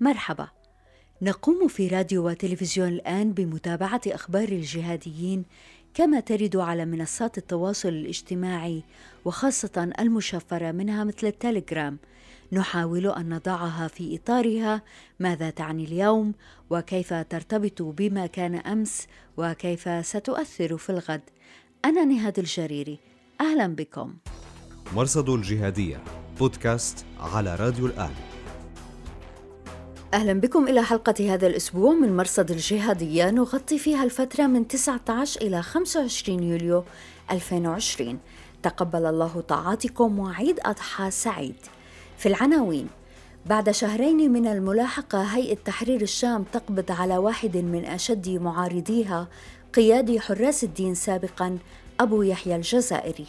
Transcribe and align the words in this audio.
مرحبا. 0.00 0.48
نقوم 1.22 1.68
في 1.68 1.88
راديو 1.88 2.28
وتلفزيون 2.28 2.88
الآن 2.88 3.32
بمتابعة 3.32 4.00
أخبار 4.06 4.48
الجهاديين 4.48 5.44
كما 5.94 6.20
ترد 6.20 6.56
على 6.56 6.84
منصات 6.84 7.38
التواصل 7.38 7.88
الاجتماعي 7.88 8.84
وخاصة 9.24 9.92
المشفرة 9.98 10.72
منها 10.72 11.04
مثل 11.04 11.26
التليجرام. 11.26 11.98
نحاول 12.52 13.06
أن 13.06 13.34
نضعها 13.34 13.88
في 13.88 14.16
إطارها. 14.16 14.82
ماذا 15.20 15.50
تعني 15.50 15.84
اليوم؟ 15.84 16.34
وكيف 16.70 17.14
ترتبط 17.14 17.82
بما 17.82 18.26
كان 18.26 18.54
أمس؟ 18.54 19.06
وكيف 19.36 20.06
ستؤثر 20.06 20.76
في 20.76 20.90
الغد؟ 20.90 21.22
أنا 21.84 22.04
نهاد 22.04 22.38
الجريري. 22.38 22.98
أهلا 23.40 23.66
بكم. 23.66 24.14
مرصد 24.94 25.28
الجهادية 25.28 26.04
بودكاست 26.38 27.04
على 27.20 27.54
راديو 27.54 27.86
الآن. 27.86 28.29
أهلا 30.14 30.32
بكم 30.32 30.68
إلى 30.68 30.82
حلقة 30.82 31.34
هذا 31.34 31.46
الأسبوع 31.46 31.94
من 31.94 32.16
مرصد 32.16 32.50
الجهادية. 32.50 33.30
نغطي 33.30 33.78
فيها 33.78 34.04
الفترة 34.04 34.46
من 34.46 34.68
19 34.68 35.40
إلى 35.40 35.62
25 35.62 36.42
يوليو 36.42 36.84
2020 37.30 38.18
تقبل 38.62 39.06
الله 39.06 39.40
طاعاتكم 39.40 40.18
وعيد 40.18 40.60
أضحى 40.64 41.10
سعيد. 41.10 41.54
في 42.18 42.28
العناوين 42.28 42.88
بعد 43.46 43.70
شهرين 43.70 44.32
من 44.32 44.46
الملاحقة 44.46 45.22
هيئة 45.22 45.56
تحرير 45.64 46.02
الشام 46.02 46.44
تقبض 46.52 46.92
على 46.92 47.16
واحد 47.16 47.56
من 47.56 47.84
أشد 47.84 48.28
معارضيها 48.28 49.28
قيادي 49.74 50.20
حراس 50.20 50.64
الدين 50.64 50.94
سابقا 50.94 51.58
أبو 52.00 52.22
يحيى 52.22 52.56
الجزائري. 52.56 53.26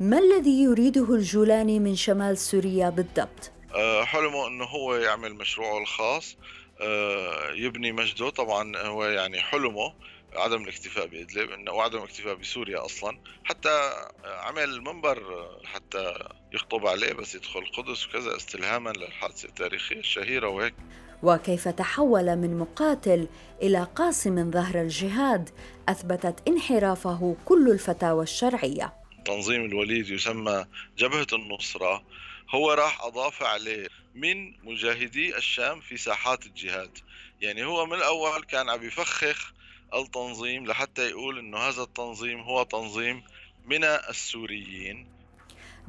ما 0.00 0.18
الذي 0.18 0.62
يريده 0.62 1.14
الجولاني 1.14 1.78
من 1.80 1.94
شمال 1.94 2.38
سوريا 2.38 2.90
بالضبط؟ 2.90 3.50
آه، 3.74 4.04
حلمه 4.04 4.46
إنه 4.46 4.64
هو 4.64 4.94
يعمل 4.94 5.34
مشروعه 5.34 5.78
الخاص 5.78 6.36
آه، 6.80 7.50
يبني 7.50 7.92
مجده. 7.92 8.30
طبعا 8.30 8.76
هو 8.76 9.04
يعني 9.04 9.40
حلمه 9.40 9.94
عدم 10.36 10.62
الاكتفاء 10.62 11.06
بإدلب 11.06 11.68
وعدم 11.68 11.98
الاكتفاء 11.98 12.34
بسوريا 12.34 12.84
أصلا. 12.84 13.18
حتى 13.44 13.92
عمل 14.24 14.80
منبر 14.80 15.48
حتى 15.64 16.14
يخطب 16.52 16.86
عليه 16.86 17.12
بس 17.12 17.34
يدخل 17.34 17.60
القدس 17.60 18.06
وكذا 18.06 18.36
استلهاما 18.36 18.90
للحادثة 18.90 19.48
التاريخية 19.48 19.98
الشهيرة 19.98 20.48
وهيك. 20.48 20.74
وكيف 21.22 21.68
تحول 21.68 22.36
من 22.36 22.58
مقاتل 22.58 23.28
إلى 23.62 23.86
قاسم 23.96 24.50
ظهر 24.50 24.80
الجهاد 24.80 25.50
أثبتت 25.88 26.48
انحرافه 26.48 27.36
كل 27.44 27.70
الفتاوى 27.70 28.22
الشرعية. 28.22 28.92
تنظيم 29.24 29.64
الوليد 29.64 30.08
يسمى 30.08 30.64
جبهة 30.98 31.26
النصرة. 31.32 32.02
هو 32.50 32.72
راح 32.72 33.00
أضاف 33.04 33.42
عليه 33.42 33.88
من 34.14 34.52
مجاهدي 34.64 35.36
الشام 35.36 35.80
في 35.80 35.96
ساحات 35.96 36.46
الجهاد. 36.46 36.98
يعني 37.40 37.64
هو 37.64 37.86
من 37.86 37.94
الأول 37.94 38.44
كان 38.44 38.70
عم 38.70 38.82
يفخخ 38.82 39.52
التنظيم 39.94 40.66
لحتى 40.66 41.10
يقول 41.10 41.38
إنه 41.38 41.58
هذا 41.58 41.82
التنظيم 41.82 42.40
هو 42.40 42.62
تنظيم 42.62 43.22
من 43.66 43.84
السوريين. 43.84 45.06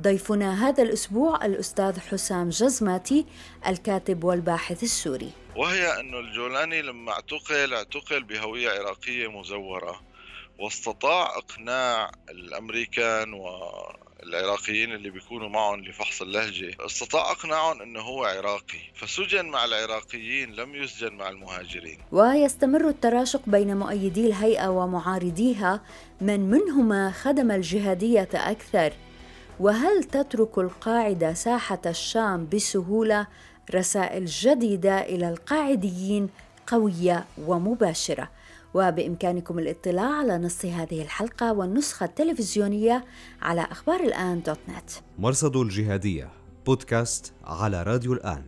ضيفنا 0.01 0.67
هذا 0.69 0.83
الأسبوع 0.83 1.45
الأستاذ 1.45 1.99
حسام 1.99 2.49
جزماتي 2.49 3.25
الكاتب 3.67 4.23
والباحث 4.23 4.83
السوري. 4.83 5.31
وهي 5.55 5.99
انه 5.99 6.19
الجولاني 6.19 6.81
لما 6.81 7.11
اعتقل 7.11 7.73
اعتقل 7.73 8.23
بهوية 8.23 8.69
عراقية 8.69 9.31
مزورة. 9.31 10.01
واستطاع 10.59 11.37
إقناع 11.37 12.11
الأمريكان 12.29 13.33
و 13.33 13.47
العراقيين 14.27 14.93
اللي 14.93 15.09
بيكونوا 15.09 15.49
معهم 15.49 15.79
لفحص 15.81 16.21
اللهجة 16.21 16.75
استطاع 16.79 17.31
إقناعهم 17.31 17.81
أنه 17.81 17.99
هو 17.99 18.23
عراقي 18.23 18.79
فسجن 18.95 19.45
مع 19.45 19.65
العراقيين 19.65 20.51
لم 20.55 20.75
يسجن 20.75 21.13
مع 21.13 21.29
المهاجرين. 21.29 21.97
ويستمر 22.11 22.87
التراشق 22.87 23.41
بين 23.47 23.77
مؤيدي 23.77 24.27
الهيئة 24.27 24.67
ومعارضيها 24.67 25.81
من 26.21 26.39
منهما 26.39 27.11
خدم 27.11 27.51
الجهادية 27.51 28.29
أكثر. 28.33 28.93
وهل 29.59 30.03
تترك 30.03 30.57
القاعدة 30.57 31.33
ساحة 31.33 31.81
الشام 31.85 32.47
بسهولة؟ 32.53 33.27
رسائل 33.75 34.25
جديدة 34.25 35.01
إلى 35.01 35.29
القاعديين 35.29 36.29
قوية 36.67 37.25
ومباشرة. 37.37 38.29
وبإمكانكم 38.73 39.59
الاطلاع 39.59 40.13
على 40.19 40.37
نص 40.37 40.65
هذه 40.65 41.01
الحلقة 41.01 41.53
والنسخة 41.53 42.05
التلفزيونية 42.05 43.05
على 43.41 43.61
أخبار 43.61 43.99
الآن 43.99 44.41
دوت 44.41 44.59
نت. 44.69 44.91
مرصد 45.19 45.55
الجهادية 45.57 46.29
بودكاست 46.65 47.33
على 47.43 47.83
راديو 47.83 48.13
الآن. 48.13 48.43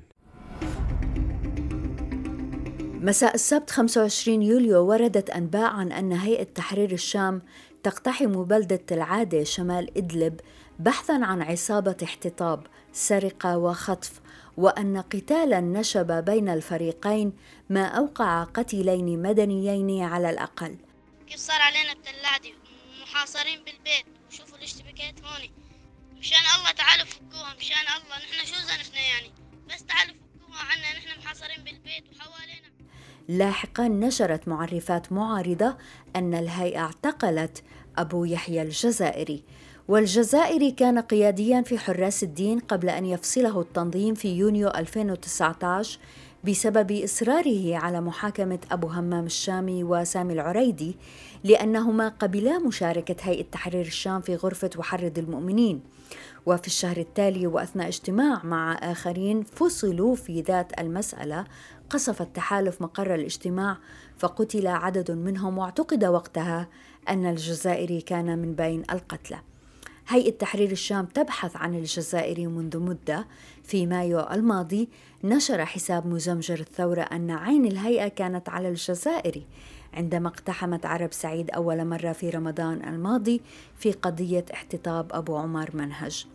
مساء 3.02 3.36
السبت 3.36 3.70
25 3.70 4.42
يوليو 4.42 4.86
وردت 4.86 5.30
أنباء 5.30 5.72
عن 5.72 5.92
أن 5.92 6.12
هيئة 6.12 6.44
تحرير 6.44 6.92
الشام 6.92 7.42
تقتحم 7.84 8.44
بلدة 8.44 8.82
العادة 8.92 9.44
شمال 9.44 9.98
إدلب 9.98 10.40
بحثا 10.80 11.14
عن 11.14 11.42
عصابة 11.42 11.96
احتطاب 12.04 12.68
سرقة 12.94 13.58
وخطف. 13.58 14.22
وأن 14.58 14.98
قتالا 14.98 15.60
نشب 15.62 16.26
بين 16.26 16.50
الفريقين 16.50 17.34
ما 17.70 17.86
أوقع 17.86 18.44
قتيلين 18.44 19.22
مدنيين 19.22 20.04
على 20.04 20.30
الأقل. 20.30 20.78
كيف 21.28 21.40
صار 21.40 21.62
علينا 21.62 21.92
التلادي 21.92 22.54
محاصرين 23.02 23.60
بالبيت. 23.60 24.06
وشوفوا 24.30 24.58
الاشتباكات 24.58 25.24
هون 25.24 25.50
مشان 26.20 26.60
الله 26.60 26.72
تعالوا 26.72 27.06
فكوها 27.06 27.56
مشان 27.60 27.78
الله. 27.78 28.18
نحن 28.18 28.46
شو 28.46 28.56
زنفنا 28.56 29.00
يعني؟ 29.00 29.32
بس 29.70 29.84
تعالوا 29.84 30.16
فكوها 30.16 30.60
عنا. 30.60 30.98
نحن 31.00 31.20
محاصرين 31.20 31.64
بالبيت 31.64 32.04
وحوالينا. 32.12 32.66
لاحقا 33.28 33.88
نشرت 33.88 34.48
معرفات 34.48 35.12
معارضة 35.12 35.78
أن 36.16 36.34
الهيئة 36.34 36.80
اعتقلت 36.80 37.64
أبو 37.98 38.26
يحيى 38.26 38.62
الجزائري. 38.62 39.44
والجزائري 39.88 40.72
كان 40.72 41.00
قياديا 41.00 41.62
في 41.62 41.78
حراس 41.78 42.24
الدين 42.24 42.60
قبل 42.60 42.90
أن 42.90 43.06
يفصله 43.06 43.62
التنظيم 43.62 44.14
في 44.16 44.38
يونيو 44.38 44.68
2019 44.68 46.00
بسبب 46.44 46.92
إصراره 46.92 47.76
على 47.76 48.02
محاكمة 48.02 48.60
أبو 48.72 48.88
همام 48.88 49.26
الشامي 49.26 49.84
وسامي 49.84 50.34
العريدي 50.34 50.98
لأنهما 51.44 52.08
قبلا 52.08 52.60
مشاركة 52.60 53.16
هيئة 53.22 53.44
تحرير 53.52 53.86
الشام 53.86 54.22
في 54.22 54.36
غرفة 54.36 54.70
وحرد 54.78 55.20
المؤمنين. 55.20 55.82
وفي 56.46 56.68
الشهر 56.68 56.98
التالي 56.98 57.48
وأثناء 57.48 57.88
اجتماع 57.88 58.42
مع 58.44 58.74
آخرين 58.74 59.44
فصلوا 59.44 60.16
في 60.16 60.42
ذات 60.42 60.80
المسألة 60.80 61.46
قصف 61.90 62.22
التحالف 62.22 62.82
مقر 62.82 63.16
الاجتماع 63.16 63.78
فقتل 64.18 64.68
عدد 64.68 65.12
منهم 65.12 65.58
واعتقد 65.58 66.06
وقتها 66.06 66.68
أن 67.10 67.26
الجزائري 67.26 68.02
كان 68.02 68.40
من 68.40 68.56
بين 68.56 68.84
القتلى. 68.92 69.55
هيئة 70.08 70.32
تحرير 70.32 70.72
الشام 70.72 71.06
تبحث 71.06 71.56
عن 71.56 71.76
الجزائر 71.76 72.50
منذ 72.50 72.80
مدة 72.80 73.28
في 73.64 73.86
مايو 73.86 74.20
الماضي 74.20 74.90
نشر 75.24 75.66
حساب 75.66 76.08
مزمجر 76.08 76.60
الثورة 76.60 77.02
أن 77.02 77.32
عين 77.32 77.66
الهيئة 77.66 78.08
كانت 78.08 78.50
على 78.50 78.70
الجزائر 78.70 79.42
عندما 79.94 80.28
اقتحمت 80.28 80.86
عرب 80.86 81.14
سعيد 81.14 81.50
أول 81.52 81.86
مرة 81.86 82.12
في 82.12 82.30
رمضان 82.30 82.90
الماضي 82.90 83.42
في 83.78 83.92
قضية 83.92 84.46
احتطاب 84.54 85.14
أبو 85.14 85.38
عمر 85.38 85.70
منهج. 85.74 86.26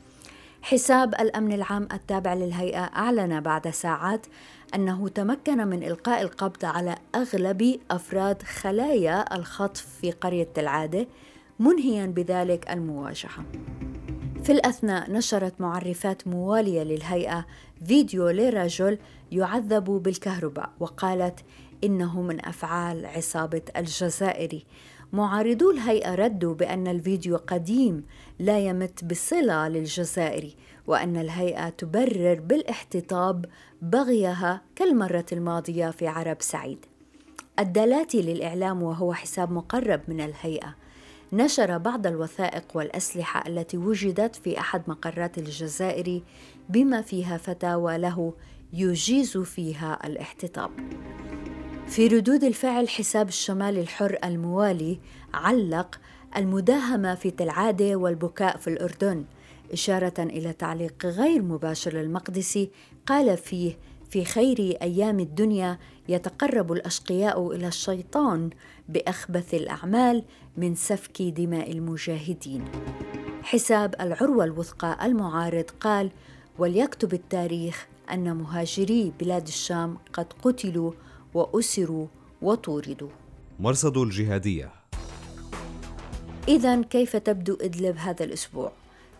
حساب 0.63 1.15
الأمن 1.15 1.53
العام 1.53 1.89
التابع 1.93 2.35
للهيئة 2.35 2.85
أعلن 2.85 3.41
بعد 3.41 3.71
ساعات 3.71 4.27
أنه 4.75 5.09
تمكن 5.09 5.69
من 5.69 5.83
إلقاء 5.83 6.23
القبض 6.23 6.65
على 6.65 6.97
أغلب 7.15 7.81
أفراد 7.91 8.43
خلايا 8.43 9.37
الخطف 9.37 9.87
في 10.01 10.11
قرية 10.11 10.49
العادة 10.59 11.07
منهيا 11.61 12.07
بذلك 12.07 12.71
المواجهة. 12.71 13.45
في 14.45 14.53
الأثناء 14.53 15.11
نشرت 15.11 15.61
معرفات 15.61 16.29
موالية 16.29 16.83
للهيئة 16.83 17.47
فيديو 17.87 18.31
لرجل 18.31 18.99
يعذب 19.33 19.85
بالكهرباء 19.85 20.73
وقالت 20.81 21.41
إنه 21.85 22.23
من 22.23 22.47
أفعال 22.47 23.07
عصابة 23.07 23.63
الجزائري. 23.77 24.65
معارضو 25.13 25.71
الهيئة 25.71 26.15
ردوا 26.15 26.55
بأن 26.55 26.89
الفيديو 26.89 27.37
قديم 27.37 28.05
لا 28.39 28.59
يمت 28.59 29.05
بصلة 29.05 29.69
للجزائري 29.69 30.57
وأن 30.87 31.17
الهيئة 31.17 31.69
تبرر 31.69 32.41
بالاحتطاب 32.41 33.45
بغيها 33.83 34.63
كالمرة 34.77 35.27
الماضية 35.33 35.91
في 35.91 36.07
عرب 36.07 36.37
سعيد. 36.41 36.87
الدلاتي 37.59 38.23
للإعلام 38.23 38.83
وهو 38.83 39.15
حساب 39.15 39.53
مقرب 39.53 40.01
من 40.09 40.21
الهيئة 40.21 40.80
نشر 41.33 41.79
بعض 41.79 42.07
الوثائق 42.07 42.65
والأسلحة 42.75 43.43
التي 43.47 43.77
وجدت 43.77 44.37
في 44.37 44.59
أحد 44.59 44.83
مقرات 44.87 45.39
الجزائر 45.39 46.23
بما 46.69 47.03
فيها 47.03 47.37
فتاوى 47.37 47.99
له 47.99 48.35
يجيز 48.73 49.39
فيها 49.39 49.99
الاحتطاب. 50.07 50.71
في 51.87 52.07
ردود 52.07 52.45
الفعل 52.45 52.89
حساب 52.89 53.29
الشمال 53.29 53.79
الحر 53.79 54.19
الموالي 54.25 54.99
علق 55.35 56.01
المداهمة 56.37 57.15
في 57.15 57.31
تلعادة 57.31 57.97
والبكاء 57.97 58.57
في 58.57 58.69
الأردن 58.69 59.25
إشارة 59.73 60.15
إلى 60.19 60.53
تعليق 60.53 61.07
غير 61.07 61.43
مباشر 61.43 61.93
للمقدسي 61.93 62.71
قال 63.07 63.37
فيه 63.37 63.77
في 64.11 64.25
خير 64.25 64.77
أيام 64.83 65.21
الدنيا 65.21 65.79
يتقرب 66.09 66.73
الأشقياء 66.73 67.53
إلى 67.53 67.69
الشيطان 67.69 68.51
بأخبث 68.89 69.55
الأعمال 69.55 70.25
من 70.57 70.75
سفك 70.75 71.23
دماء 71.23 71.73
المجاهدين. 71.73 72.65
حساب 73.43 73.95
العروة 74.01 74.45
الوثقى 74.45 75.07
المعارض 75.07 75.65
قال 75.81 76.11
وليكتب 76.59 77.15
التاريخ 77.15 77.87
أن 78.13 78.37
مهاجري 78.37 79.13
بلاد 79.21 79.47
الشام 79.47 79.99
قد 80.13 80.27
قتلوا 80.43 80.93
وأسروا 81.35 82.07
وطوردوا. 82.43 83.11
مرصد 83.61 83.97
الجهادية. 83.97 84.71
اذا 86.49 86.83
كيف 86.83 87.17
تبدو 87.17 87.57
إدلب 87.61 87.97
هذا 87.97 88.25
الأسبوع؟ 88.25 88.73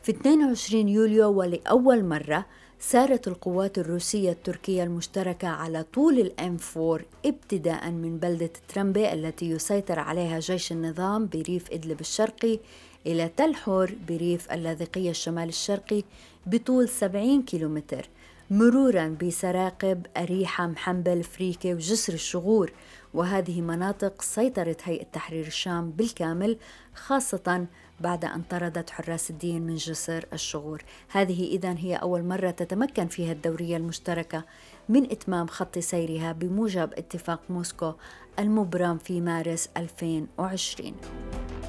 في 0.03 0.13
22 0.13 0.89
يوليو 0.89 1.31
ولأول 1.31 2.05
مرة 2.05 2.47
سارت 2.83 3.29
القوات 3.29 3.79
الروسية 3.79 4.31
التركية 4.31 4.83
المشتركة 4.83 5.49
على 5.49 5.83
طول 5.83 6.19
ال 6.19 6.38
M 6.38 6.57
4 6.77 7.01
ابتداء 7.27 7.91
من 7.91 8.19
بلدة 8.19 8.51
ترنبة 8.69 9.13
التي 9.13 9.51
يسيطر 9.51 9.99
عليها 9.99 10.39
جيش 10.41 10.73
النظام 10.73 11.27
بريف 11.27 11.73
إدلب 11.73 12.01
الشرقي 12.01 12.59
إلى 13.07 13.31
تل 13.37 13.55
حور 13.55 13.93
بريف 14.09 14.53
اللاذقية 14.53 15.11
الشمال 15.11 15.49
الشرقي 15.49 16.03
بطول 16.47 16.89
70 16.89 17.43
كيلومتر 17.43 18.09
مرورا 18.51 19.17
بسراقب 19.23 20.07
أريحة 20.17 20.67
محنبل 20.67 21.23
فريكة 21.23 21.75
وجسر 21.75 22.13
الشغور. 22.13 22.73
وهذه 23.15 23.61
مناطق 23.61 24.23
سيطرت 24.23 24.81
هيئة 24.85 25.05
تحرير 25.13 25.47
الشام 25.47 25.91
بالكامل 25.91 26.57
خاصة 26.95 27.67
بعد 28.01 28.25
أن 28.25 28.43
طردت 28.43 28.91
حراس 28.91 29.31
الدين 29.31 29.63
من 29.63 29.75
جسر 29.75 30.27
الشغور. 30.33 30.83
هذه 31.09 31.45
إذا 31.45 31.75
هي 31.79 31.97
أول 31.97 32.25
مرة 32.25 32.51
تتمكن 32.51 33.07
فيها 33.07 33.33
الدورية 33.33 33.77
المشتركة 33.77 34.45
من 34.89 35.05
إتمام 35.11 35.47
خط 35.47 35.79
سيرها 35.79 36.33
بموجب 36.33 36.93
اتفاق 36.93 37.41
موسكو 37.51 37.93
المبرم 38.39 38.99
في 38.99 39.21
مارس 39.21 39.69
2020 39.77 40.95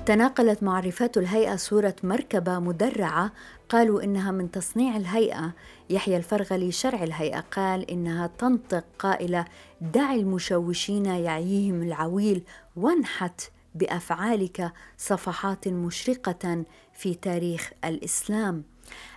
تناقلت 0.05 0.63
معرفات 0.63 1.17
الهيئة 1.17 1.55
صورة 1.55 1.95
مركبة 2.03 2.59
مدرعة 2.59 3.31
قالوا 3.69 4.03
إنها 4.03 4.31
من 4.31 4.51
تصنيع 4.51 4.97
الهيئة. 4.97 5.53
يحيى 5.89 6.17
الفرغلي 6.17 6.71
شرع 6.71 7.03
الهيئة 7.03 7.39
قال 7.39 7.91
إنها 7.91 8.27
تنطق 8.27 8.83
قائلة 8.99 9.45
دع 9.81 10.13
المشوشين 10.13 11.05
يعيهم 11.05 11.81
العويل 11.81 12.43
وانحت 12.75 13.41
بأفعالك 13.75 14.73
صفحات 14.97 15.67
مشرقة 15.67 16.63
في 16.93 17.13
تاريخ 17.13 17.71
الإسلام. 17.85 18.63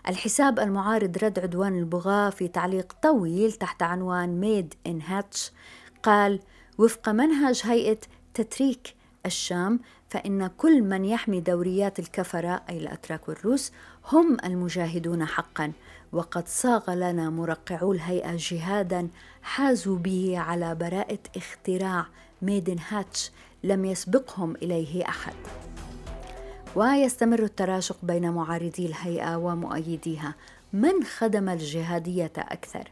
الحساب 0.08 0.58
المعارض 0.58 1.18
رد 1.24 1.38
عدوان 1.38 1.78
البغاة 1.78 2.30
في 2.30 2.48
تعليق 2.48 2.92
طويل 3.02 3.52
تحت 3.52 3.82
عنوان 3.82 4.40
ميد 4.40 4.74
إن 4.86 5.02
هاتش 5.02 5.52
قال 6.02 6.40
وفق 6.78 7.08
منهج 7.08 7.62
هيئة 7.64 7.98
تتريك 8.34 8.94
الشام 9.26 9.80
فإن 10.08 10.46
كل 10.46 10.82
من 10.82 11.04
يحمي 11.04 11.40
دوريات 11.40 11.98
الكفرة 11.98 12.62
أي 12.68 12.78
الأتراك 12.78 13.28
والروس 13.28 13.72
هم 14.12 14.36
المجاهدون 14.44 15.24
حقا 15.24 15.72
وقد 16.12 16.48
صاغ 16.48 16.94
لنا 16.94 17.30
مرقعو 17.30 17.92
الهيئة 17.92 18.36
جهادا 18.36 19.08
حازوا 19.42 19.98
به 19.98 20.38
على 20.38 20.74
براءة 20.74 21.18
اختراع 21.36 22.06
ميدن 22.42 22.76
هاتش 22.88 23.30
لم 23.64 23.84
يسبقهم 23.84 24.56
إليه 24.56 25.08
أحد. 25.08 25.34
ويستمر 26.76 27.42
التراشق 27.42 27.96
بين 28.02 28.30
معارضي 28.30 28.86
الهيئة 28.86 29.36
ومؤيديها 29.36 30.34
من 30.72 31.04
خدم 31.04 31.48
الجهادية 31.48 32.32
أكثر. 32.38 32.90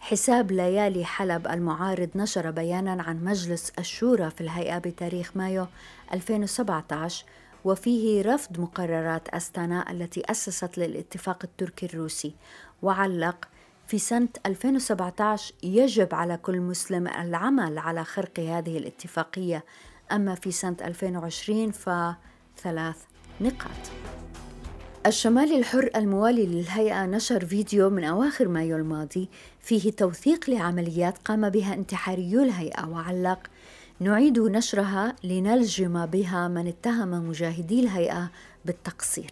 حساب 0.00 0.52
ليالي 0.52 1.04
حلب 1.04 1.46
المعارض 1.46 2.08
نشر 2.14 2.50
بيانا 2.50 3.02
عن 3.02 3.24
مجلس 3.24 3.72
الشورى 3.78 4.30
في 4.30 4.40
الهيئة 4.40 4.78
بتاريخ 4.78 5.30
مايو 5.36 5.66
2017 6.12 7.24
وفيه 7.64 8.22
رفض 8.22 8.60
مقررات 8.60 9.28
أستانا 9.28 9.90
التي 9.90 10.22
أسست 10.30 10.78
للاتفاق 10.78 11.38
التركي 11.44 11.86
الروسي. 11.86 12.34
وعلق 12.82 13.48
في 13.86 13.98
سنة 13.98 14.28
2017 14.46 15.54
يجب 15.62 16.14
على 16.14 16.36
كل 16.36 16.60
مسلم 16.60 17.08
العمل 17.08 17.78
على 17.78 18.04
خرق 18.04 18.40
هذه 18.40 18.78
الاتفاقية 18.78 19.64
أما 20.12 20.34
في 20.34 20.50
سنة 20.52 20.76
2020 20.80 21.70
فثلاث 21.70 22.96
نقاط. 23.40 23.70
الشمالي 25.06 25.58
الحر 25.58 25.90
الموالي 25.96 26.46
للهيئة 26.46 27.06
نشر 27.06 27.44
فيديو 27.44 27.90
من 27.90 28.04
أواخر 28.04 28.48
مايو 28.48 28.76
الماضي 28.76 29.28
فيه 29.60 29.90
توثيق 29.92 30.50
لعمليات 30.50 31.18
قام 31.18 31.48
بها 31.48 31.74
انتحاريو 31.74 32.42
الهيئة 32.42 32.88
وعلق 32.88 33.38
نعيد 34.00 34.38
نشرها 34.38 35.16
لنلجم 35.24 36.06
بها 36.06 36.48
من 36.48 36.66
اتهم 36.66 37.28
مجاهدي 37.28 37.80
الهيئة 37.80 38.30
بالتقصير. 38.64 39.30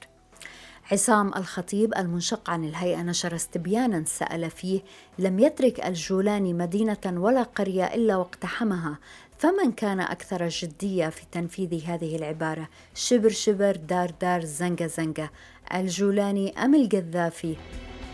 عصام 0.92 1.34
الخطيب 1.34 1.94
المنشق 1.94 2.50
عن 2.50 2.64
الهيئة 2.64 3.02
نشر 3.02 3.34
استبيانا 3.34 4.04
سأل 4.06 4.50
فيه 4.50 4.80
لم 5.18 5.38
يترك 5.38 5.86
الجولاني 5.86 6.52
مدينة 6.52 6.98
ولا 7.06 7.42
قرية 7.42 7.84
إلا 7.84 8.16
واقتحمها 8.16 8.98
فمن 9.38 9.72
كان 9.72 10.00
أكثر 10.00 10.48
جدية 10.48 11.08
في 11.08 11.22
تنفيذ 11.32 11.84
هذه 11.84 12.16
العبارة؟ 12.16 12.68
شبر 12.94 13.28
شبر 13.28 13.76
دار 13.76 14.10
دار 14.20 14.44
زنقة 14.44 14.86
زنقة 14.86 15.30
الجولاني 15.74 16.64
أم 16.64 16.74
القذافي؟ 16.74 17.56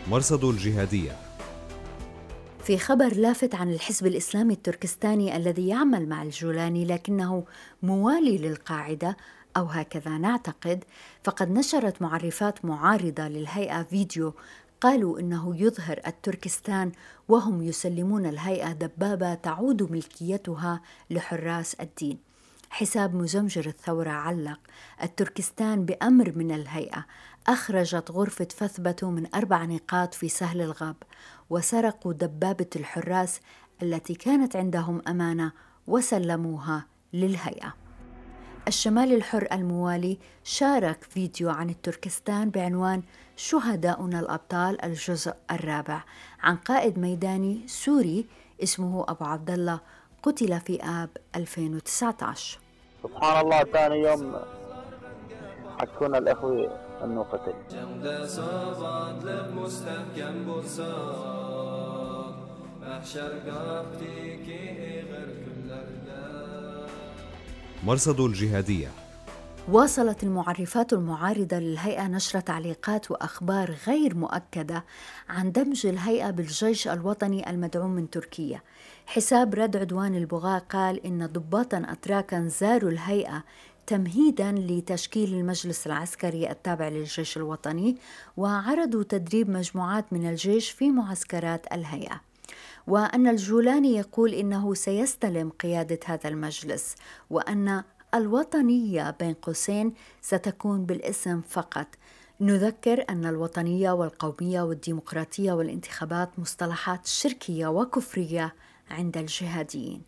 مرصد 0.07 0.43
الجهادية. 0.43 1.11
في 2.63 2.77
خبر 2.77 3.13
لافت 3.15 3.55
عن 3.55 3.73
الحزب 3.73 4.07
الإسلامي 4.07 4.53
التركستاني 4.53 5.37
الذي 5.37 5.67
يعمل 5.67 6.09
مع 6.09 6.23
الجولاني 6.23 6.85
لكنه 6.85 7.45
موالي 7.83 8.37
للقاعدة 8.37 9.17
أو 9.57 9.65
هكذا 9.65 10.17
نعتقد 10.17 10.83
فقد 11.23 11.51
نشرت 11.51 12.01
معرفات 12.01 12.65
معارضة 12.65 13.27
للهيئة 13.27 13.83
فيديو 13.83 14.33
قالوا 14.81 15.19
إنه 15.19 15.61
يظهر 15.61 15.99
التركستان 16.07 16.91
وهم 17.27 17.61
يسلمون 17.63 18.25
الهيئة 18.25 18.71
دبابة 18.71 19.33
تعود 19.33 19.91
ملكيتها 19.91 20.81
لحراس 21.09 21.73
الدين. 21.73 22.17
حساب 22.69 23.15
مزمجر 23.15 23.65
الثورة 23.65 24.09
علق. 24.09 24.59
التركستان 25.03 25.85
بأمر 25.85 26.33
من 26.35 26.51
الهيئة 26.51 27.05
أخرجت 27.47 28.11
غرفة 28.11 28.47
فثبته 28.57 29.09
من 29.09 29.35
أربع 29.35 29.65
نقاط 29.65 30.13
في 30.13 30.29
سهل 30.29 30.61
الغاب 30.61 30.95
وسرقوا 31.49 32.13
دبابة 32.13 32.69
الحراس 32.75 33.39
التي 33.83 34.13
كانت 34.13 34.55
عندهم 34.55 35.01
أمانة 35.07 35.51
وسلموها 35.87 36.85
للهيئة. 37.13 37.84
الشمال 38.67 39.13
الحر 39.13 39.47
الموالي 39.51 40.17
شارك 40.43 41.03
فيديو 41.03 41.49
عن 41.49 41.69
التركستان 41.69 42.49
بعنوان 42.49 43.03
شهداؤنا 43.35 44.19
الأبطال 44.19 44.85
الجزء 44.85 45.33
الرابع 45.51 46.03
عن 46.43 46.55
قائد 46.55 46.99
ميداني 46.99 47.67
سوري 47.67 48.25
اسمه 48.63 49.05
أبو 49.09 49.25
عبد 49.25 49.49
الله 49.51 49.79
قتل 50.23 50.59
في 50.59 50.83
آب 50.83 51.09
2019 51.35 52.59
سبحان 53.03 53.45
الله 53.45 53.63
ثاني 53.63 53.95
يوم 53.95 54.35
حكونا 55.79 56.17
الأخوي 56.17 56.69
أنه 57.03 57.23
قتل 57.23 57.53
مرصد 67.85 68.19
الجهادية. 68.19 68.87
واصلت 69.67 70.23
المعرفات 70.23 70.93
المعارضة 70.93 71.59
للهيئة 71.59 72.07
نشر 72.07 72.39
تعليقات 72.39 73.11
وأخبار 73.11 73.75
غير 73.87 74.15
مؤكدة 74.15 74.83
عن 75.29 75.51
دمج 75.51 75.85
الهيئة 75.85 76.29
بالجيش 76.29 76.87
الوطني 76.87 77.49
المدعوم 77.49 77.91
من 77.91 78.09
تركيا. 78.09 78.61
حساب 79.05 79.55
رد 79.55 79.77
عدوان 79.77 80.15
البغاة 80.15 80.59
قال 80.59 81.05
إن 81.05 81.25
ضباطا 81.25 81.85
أتراكا 81.89 82.47
زاروا 82.47 82.91
الهيئة 82.91 83.43
تمهيدا 83.87 84.51
لتشكيل 84.51 85.33
المجلس 85.33 85.87
العسكري 85.87 86.51
التابع 86.51 86.87
للجيش 86.87 87.37
الوطني 87.37 87.97
وعرضوا 88.37 89.03
تدريب 89.03 89.49
مجموعات 89.49 90.13
من 90.13 90.29
الجيش 90.29 90.69
في 90.69 90.91
معسكرات 90.91 91.73
الهيئة. 91.73 92.21
وأن 92.87 93.27
الجولاني 93.27 93.95
يقول 93.95 94.33
إنه 94.33 94.73
سيستلم 94.73 95.49
قيادة 95.49 95.99
هذا 96.05 96.29
المجلس 96.29 96.95
وأن 97.29 97.83
الوطنية 98.13 99.15
بين 99.19 99.33
قوسين 99.33 99.93
ستكون 100.21 100.85
بالاسم 100.85 101.41
فقط. 101.41 101.87
نذكر 102.41 103.05
أن 103.09 103.25
الوطنية 103.25 103.91
والقومية 103.91 104.61
والديمقراطية 104.61 105.51
والانتخابات 105.51 106.39
مصطلحات 106.39 107.05
شركية 107.05 107.67
وكفرية 107.67 108.55
عند 108.91 109.17
الجهاديين. 109.17 110.01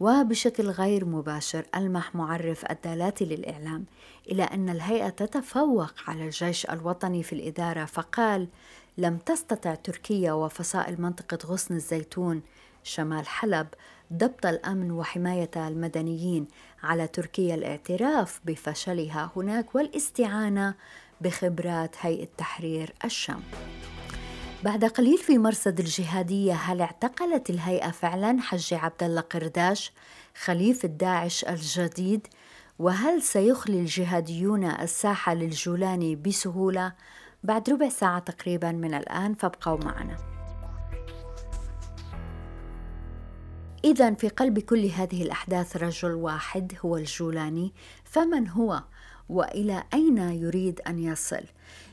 وبشكل 0.00 0.70
غير 0.70 1.04
مباشر 1.04 1.64
ألمح 1.76 2.14
معرف 2.14 2.70
الدالات 2.70 3.22
للإعلام 3.22 3.84
إلى 4.30 4.42
أن 4.42 4.68
الهيئة 4.68 5.08
تتفوق 5.08 5.92
على 6.06 6.24
الجيش 6.24 6.66
الوطني 6.66 7.22
في 7.22 7.32
الإدارة 7.32 7.84
فقال 7.84 8.48
لم 8.98 9.16
تستطع 9.18 9.74
تركيا 9.74 10.32
وفصائل 10.32 11.00
منطقة 11.00 11.38
غصن 11.46 11.74
الزيتون 11.74 12.42
شمال 12.82 13.26
حلب 13.26 13.66
ضبط 14.12 14.46
الأمن 14.46 14.90
وحماية 14.90 15.50
المدنيين 15.56 16.46
على 16.82 17.06
تركيا 17.08 17.54
الاعتراف 17.54 18.40
بفشلها 18.44 19.30
هناك 19.36 19.74
والاستعانة 19.74 20.74
بخبرات 21.20 21.96
هيئة 22.00 22.28
تحرير 22.38 22.94
الشام 23.04 23.42
بعد 24.64 24.84
قليل 24.84 25.18
في 25.18 25.38
مرصد 25.38 25.80
الجهادية 25.80 26.52
هل 26.52 26.80
اعتقلت 26.80 27.50
الهيئة 27.50 27.90
فعلا 27.90 28.40
حج 28.40 28.74
عبد 28.74 29.02
الله 29.02 29.20
قرداش 29.20 29.92
خليفة 30.44 30.88
داعش 30.88 31.44
الجديد 31.44 32.26
وهل 32.78 33.22
سيخلي 33.22 33.80
الجهاديون 33.80 34.64
الساحة 34.64 35.34
للجولاني 35.34 36.16
بسهولة؟ 36.16 36.92
بعد 37.42 37.70
ربع 37.70 37.88
ساعة 37.88 38.18
تقريبا 38.18 38.72
من 38.72 38.94
الآن 38.94 39.34
فابقوا 39.34 39.84
معنا. 39.84 40.16
إذا 43.84 44.14
في 44.14 44.28
قلب 44.28 44.58
كل 44.58 44.86
هذه 44.86 45.22
الأحداث 45.22 45.76
رجل 45.76 46.14
واحد 46.14 46.72
هو 46.84 46.96
الجولاني، 46.96 47.72
فمن 48.04 48.48
هو؟ 48.48 48.82
وإلى 49.28 49.84
أين 49.94 50.18
يريد 50.18 50.80
أن 50.80 50.98
يصل؟ 50.98 51.44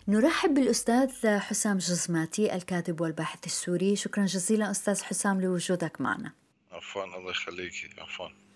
نرحب 0.08 0.54
بالأستاذ 0.54 1.38
حسام 1.39 1.77
جزماتي 1.77 2.56
الكاتب 2.56 3.01
والباحث 3.01 3.46
السوري. 3.46 3.96
شكرا 3.96 4.25
جزيلا 4.25 4.72
أستاذ 4.72 5.04
حسام 5.04 5.42
لوجودك 5.42 6.01
معنا. 6.01 6.32
عفوا 6.72 7.04
الله 7.04 7.32
يخليك. 7.32 7.74
عفوا. 8.00 8.47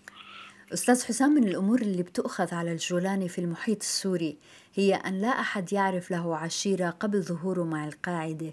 أستاذ 0.72 1.04
حسام 1.04 1.30
من 1.30 1.48
الأمور 1.48 1.80
اللي 1.80 2.02
بتؤخذ 2.02 2.54
على 2.54 2.72
الجولاني 2.72 3.28
في 3.28 3.38
المحيط 3.38 3.78
السوري 3.80 4.36
هي 4.74 4.94
أن 4.94 5.20
لا 5.20 5.40
أحد 5.40 5.72
يعرف 5.72 6.10
له 6.10 6.36
عشيرة 6.36 6.90
قبل 6.90 7.22
ظهوره 7.22 7.64
مع 7.64 7.84
القاعدة. 7.84 8.52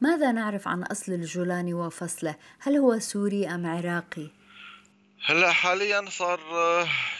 ماذا 0.00 0.32
نعرف 0.32 0.68
عن 0.68 0.82
أصل 0.82 1.12
الجولاني 1.12 1.74
وفصله؟ 1.74 2.36
هل 2.58 2.76
هو 2.76 2.98
سوري 2.98 3.48
أم 3.48 3.66
عراقي؟ 3.66 4.30
هلأ 5.24 5.52
حاليا 5.52 6.04
صار 6.08 6.40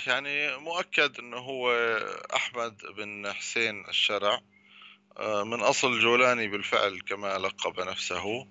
يعني 0.07 0.57
مؤكد 0.57 1.19
إنه 1.19 1.37
هو 1.37 1.73
أحمد 2.35 2.75
بن 2.97 3.33
حسين 3.33 3.85
الشرع 3.89 4.41
من 5.21 5.61
أصل 5.61 6.01
جولاني 6.01 6.49
بالفعل 6.49 7.01
كما 7.01 7.39
لقب 7.39 7.81
نفسه. 7.81 8.47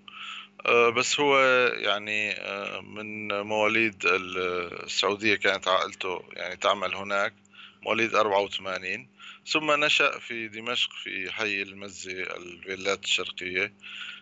بس 0.68 1.20
هو 1.20 1.40
يعني 1.78 2.36
من 2.82 3.42
مواليد 3.42 4.06
السعودية 4.06 5.36
كانت 5.36 5.68
عائلته 5.68 6.24
يعني 6.34 6.56
تعمل 6.56 6.96
هناك 6.96 7.34
مواليد 7.82 8.16
84 8.16 9.08
ثم 9.48 9.72
نشأ 9.84 10.20
في 10.20 10.48
دمشق 10.48 10.92
في 11.04 11.32
حي 11.32 11.62
المزة 11.62 12.12
الفيلات 12.12 13.04
الشرقية 13.04 13.74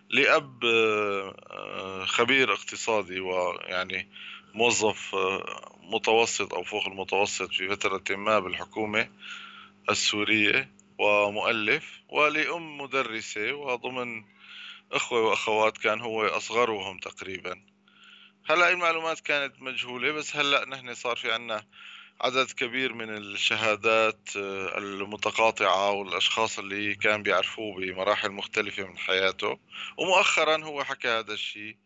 لأب 0.10 0.64
خبير 2.06 2.54
اقتصادي 2.54 3.20
ويعني 3.20 4.08
موظف 4.54 5.16
آه، 5.16 5.76
متوسط 5.82 6.54
أو 6.54 6.64
فوق 6.64 6.88
المتوسط 6.88 7.52
في 7.54 7.68
فترة 7.68 8.16
ما 8.16 8.40
بالحكومة 8.40 9.10
السورية 9.90 10.70
ومؤلف 10.98 12.02
ولأم 12.10 12.78
مدرسة 12.78 13.54
وضمن 13.54 14.24
أخوة 14.92 15.22
وأخوات 15.22 15.78
كان 15.78 16.02
هو 16.02 16.26
أصغرهم 16.26 16.98
تقريبا. 16.98 17.62
هلا 18.46 18.70
المعلومات 18.70 19.20
كانت 19.20 19.62
مجهولة 19.62 20.12
بس 20.12 20.36
هلا 20.36 20.66
نحن 20.66 20.94
صار 20.94 21.16
في 21.16 21.32
عنا 21.32 21.64
عدد 22.22 22.52
كبير 22.52 22.94
من 22.94 23.18
الشهادات 23.18 24.30
آه، 24.38 24.78
المتقاطعة 24.78 25.92
والأشخاص 25.92 26.60
اللي 26.60 26.96
كان 26.96 27.24
بيعرفوه 27.24 27.76
بمراحل 27.76 28.32
مختلفة 28.32 28.88
من 28.88 28.98
حياته. 28.98 29.58
ومؤخرا 29.98 30.64
هو 30.64 30.84
حكى 30.84 31.08
هذا 31.08 31.34
الشيء 31.34 31.78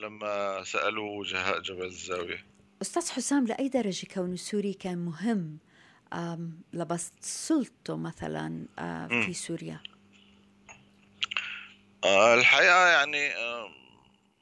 لما 0.00 0.64
سألوه 0.64 1.10
وجهاء 1.10 1.60
جبل 1.60 1.84
الزاوية. 1.84 2.44
أستاذ 2.82 3.10
حسام 3.10 3.46
لأي 3.46 3.68
درجة 3.68 4.06
كون 4.14 4.36
سوري 4.36 4.74
كان 4.74 4.98
مهم؟ 4.98 5.58
لبسط 6.72 7.12
سلطته 7.20 7.96
مثلا 7.96 8.66
في 9.08 9.32
سوريا؟ 9.32 9.80
آه، 12.04 12.34
الحقيقة 12.34 12.86
يعني 12.86 13.30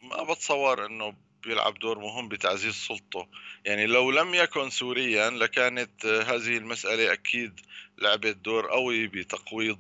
ما 0.03 0.23
بتصور 0.23 0.87
أنه 0.87 1.15
بيلعب 1.45 1.79
دور 1.79 1.99
مهم 1.99 2.29
بتعزيز 2.29 2.75
سلطته. 2.75 3.27
يعني 3.65 3.87
لو 3.87 4.11
لم 4.11 4.35
يكن 4.35 4.71
سوريا 4.71 5.31
لكانت 5.31 6.07
هذه 6.07 6.57
المسألة 6.57 7.13
أكيد 7.13 7.61
لعبت 7.99 8.37
دور 8.37 8.67
قوي 8.67 9.07
بتقويض 9.07 9.79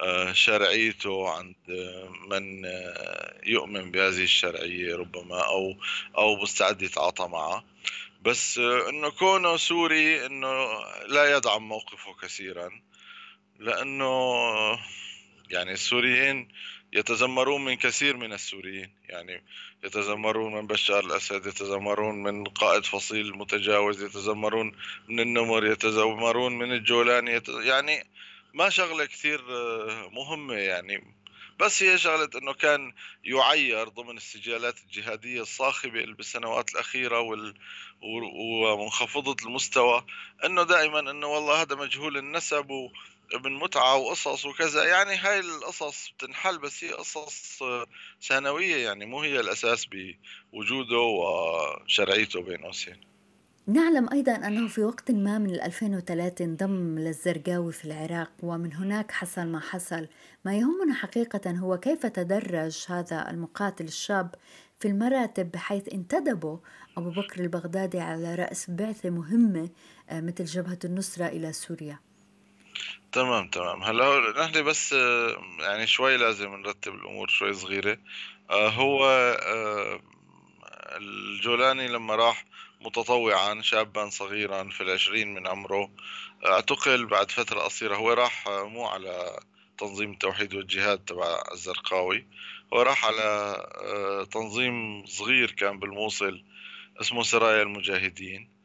آه، 0.00 0.32
شرعيته 0.32 1.28
عند 1.30 1.56
من 2.28 2.64
آه، 2.64 3.40
يؤمن 3.44 3.90
بهذه 3.90 4.22
الشرعية 4.22 4.96
ربما 4.96 5.46
أو 5.46 5.76
أو 6.18 6.36
مستعد 6.36 6.82
يتعاطى 6.82 7.28
معه 7.28 7.64
بس 8.22 8.58
آه، 8.58 8.88
إنه 8.88 9.10
كونه 9.10 9.56
سوري 9.56 10.26
إنه 10.26 10.66
لا 11.06 11.36
يدعم 11.36 11.68
موقفه 11.68 12.14
كثيرا 12.22 12.70
لأنه 13.58 14.08
يعني 15.50 15.72
السوريين 15.72 16.48
يتذمرون 16.92 17.64
من 17.64 17.76
كثير 17.76 18.16
من 18.16 18.32
السوريين 18.32 18.90
يعني 19.08 19.42
يتذمرون 19.84 20.52
من 20.52 20.66
بشار 20.66 21.04
الأسد 21.04 21.46
يتذمرون 21.46 22.22
من 22.22 22.44
قائد 22.44 22.84
فصيل 22.84 23.36
متجاوز 23.36 24.02
يتذمرون 24.02 24.72
من 25.08 25.20
النمر 25.20 25.66
يتذمرون 25.66 26.58
من 26.58 26.72
الجولاني 26.72 27.42
يعني 27.48 28.06
ما 28.54 28.68
شغلة 28.68 29.04
كثير 29.04 29.40
آه، 29.50 30.08
مهمة 30.12 30.54
يعني. 30.54 31.14
بس 31.60 31.82
هي 31.82 31.98
شغلة 31.98 32.28
إنه 32.36 32.52
كان 32.52 32.92
يعير 33.24 33.88
ضمن 33.88 34.16
السجالات 34.16 34.74
الجهادية 34.82 35.42
الصاخبة 35.42 36.04
بالسنوات 36.04 36.70
الأخيرة 36.70 37.20
وال... 37.20 37.54
ومنخفضة 38.02 39.36
المستوى 39.46 40.04
إنه 40.44 40.62
دائما 40.62 41.10
إنه 41.10 41.26
والله 41.26 41.62
هذا 41.62 41.74
مجهول 41.74 42.16
النسب 42.16 42.90
وابن 43.34 43.52
متعة 43.52 43.96
وقصص 43.96 44.46
وكذا. 44.46 44.84
يعني 44.84 45.16
هاي 45.16 45.40
القصص 45.40 46.10
بتنحل 46.10 46.58
بس 46.58 46.84
هي 46.84 46.92
قصص 46.92 47.62
آه، 47.62 47.86
ثانوية 48.22 48.76
يعني 48.76 49.06
مو 49.06 49.20
هي 49.20 49.40
الأساس 49.40 49.86
بوجوده 49.86 50.98
وشرعيته 50.98 52.42
بين 52.42 52.58
قوسين. 52.58 53.10
نعلم 53.66 54.08
أيضا 54.12 54.32
أنه 54.32 54.68
في 54.68 54.84
وقت 54.84 55.10
ما 55.10 55.38
من 55.38 55.54
2003 55.54 56.44
انضم 56.44 56.98
للزرقاوي 56.98 57.72
في 57.72 57.84
العراق 57.84 58.30
ومن 58.42 58.74
هناك 58.74 59.10
حصل 59.10 59.46
ما 59.46 59.60
حصل. 59.60 60.08
ما 60.44 60.56
يهمنا 60.56 60.94
حقيقة 60.94 61.50
هو 61.50 61.76
كيف 61.76 62.06
تدرج 62.06 62.84
هذا 62.88 63.30
المقاتل 63.30 63.84
الشاب 63.84 64.34
في 64.80 64.88
المراتب 64.88 65.50
بحيث 65.50 65.88
انتدبوا 65.94 66.58
أبو 66.96 67.10
بكر 67.10 67.40
البغدادي 67.40 68.00
على 68.00 68.34
رأس 68.34 68.70
بعثة 68.70 69.10
مهمة 69.10 69.68
آه، 70.10 70.20
مثل 70.20 70.44
جبهة 70.44 70.78
النصرة 70.84 71.26
إلى 71.26 71.52
سوريا. 71.52 71.98
تمام 73.12 73.48
تمام. 73.48 73.82
هلا 73.82 74.34
نحن 74.38 74.62
بس 74.64 74.92
آه، 74.92 75.36
يعني 75.60 75.86
شوي 75.86 76.16
لازم 76.16 76.54
نرتب 76.56 76.94
الأمور 76.94 77.28
شوي 77.28 77.52
صغيرة. 77.52 77.98
آه، 78.50 78.68
هو 78.68 79.06
الجولاني 80.96 81.88
لما 81.88 82.14
راح 82.16 82.44
متطوعا 82.80 83.62
شابا 83.62 84.08
صغيرا 84.08 84.70
في 84.70 84.80
العشرين 84.80 85.34
من 85.34 85.46
عمره 85.46 85.90
اعتقل 86.46 87.06
بعد 87.06 87.30
فترة 87.30 87.60
قصيرة. 87.60 87.96
هو 87.96 88.12
راح 88.12 88.48
مو 88.48 88.86
على 88.86 89.40
تنظيم 89.78 90.12
التوحيد 90.12 90.54
والجهاد 90.54 90.98
تبع 90.98 91.42
الزرقاوي. 91.52 92.26
هو 92.72 92.82
راح 92.82 93.04
على 93.04 93.22
آه، 93.84 94.24
تنظيم 94.24 95.06
صغير 95.06 95.50
كان 95.50 95.78
بالموصل 95.78 96.44
اسمه 97.00 97.22
سرايا 97.22 97.62
المجاهدين. 97.62 98.59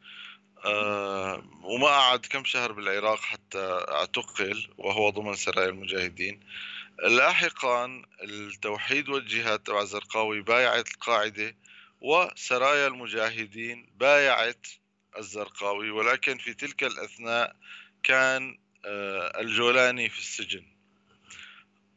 آه، 0.64 1.42
وما 1.62 1.86
قعد 1.86 2.26
كم 2.26 2.44
شهر 2.44 2.72
بالعراق 2.72 3.20
حتى 3.20 3.84
اعتقل 3.88 4.68
وهو 4.78 5.10
ضمن 5.10 5.34
سرايا 5.34 5.68
المجاهدين. 5.68 6.40
لاحقا 7.02 8.02
التوحيد 8.22 9.08
والجهاد 9.08 9.58
تبع 9.58 9.80
الزرقاوي 9.80 10.40
بايعت 10.40 10.88
القاعدة 10.88 11.56
وسرايا 12.00 12.86
المجاهدين 12.86 13.86
بايعت 13.96 14.66
الزرقاوي 15.18 15.90
ولكن 15.90 16.38
في 16.38 16.54
تلك 16.54 16.84
الأثناء 16.84 17.56
كان 18.02 18.58
آه، 18.84 19.40
الجولاني 19.40 20.08
في 20.08 20.18
السجن. 20.18 20.64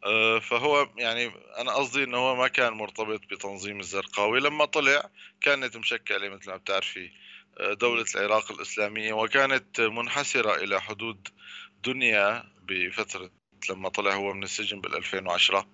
آه، 0.06 0.40
فهو 0.40 0.90
يعني 0.98 1.32
أنا 1.58 1.72
قصدي 1.72 2.04
أنه 2.04 2.18
هو 2.18 2.36
ما 2.36 2.48
كان 2.48 2.74
مرتبط 2.74 3.22
بتنظيم 3.32 3.80
الزرقاوي. 3.80 4.40
لما 4.40 4.66
طلع 4.66 5.10
كانت 5.42 5.78
مشكلة 5.78 6.30
مثل 6.30 6.50
ما 6.50 6.58
بتعرفي 6.58 7.12
دولة 7.60 8.06
العراق 8.16 8.52
الإسلامية 8.52 9.14
وكانت 9.14 9.82
منحسرة 9.82 10.56
إلى 10.56 10.82
حدود 10.82 11.28
دنيا 11.84 12.44
بفترة 12.68 13.30
لما 13.70 13.90
طلع 13.90 14.14
هو 14.14 14.34
من 14.34 14.44
السجن 14.44 14.82
بال 14.82 14.96
2010 14.96 15.68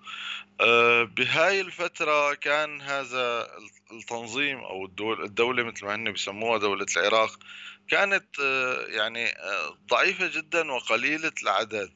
آه، 0.61 1.03
بهاي 1.03 1.61
الفترة 1.61 2.33
كان 2.33 2.81
هذا 2.81 3.47
التنظيم 3.91 4.57
أو 4.57 4.85
الدولة 5.23 5.63
مثل 5.63 5.85
ما 5.85 5.95
هن 5.95 6.13
بسموها 6.13 6.57
دولة 6.57 6.85
العراق 6.97 7.39
كانت 7.87 8.39
آه، 8.39 8.85
يعني 8.87 9.25
آه، 9.25 9.77
ضعيفة 9.87 10.27
جدا 10.27 10.71
وقليلة 10.71 11.31
العدد. 11.43 11.91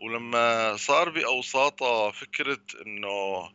ولما 0.00 0.76
صار 0.76 1.08
بأوساطها 1.08 2.10
فكرة 2.10 2.60
إنه 2.86 3.48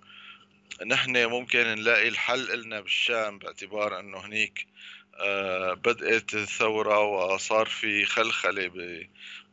نحن 0.85 1.25
ممكن 1.25 1.59
نلاقي 1.59 2.07
الحل 2.07 2.51
إلنا 2.51 2.81
بالشام 2.81 3.39
باعتبار 3.39 3.99
إنه 3.99 4.17
هنيك 4.17 4.67
بدأت 5.73 6.33
الثورة 6.33 6.99
وصار 6.99 7.65
في 7.65 8.05
خلخلة 8.05 8.71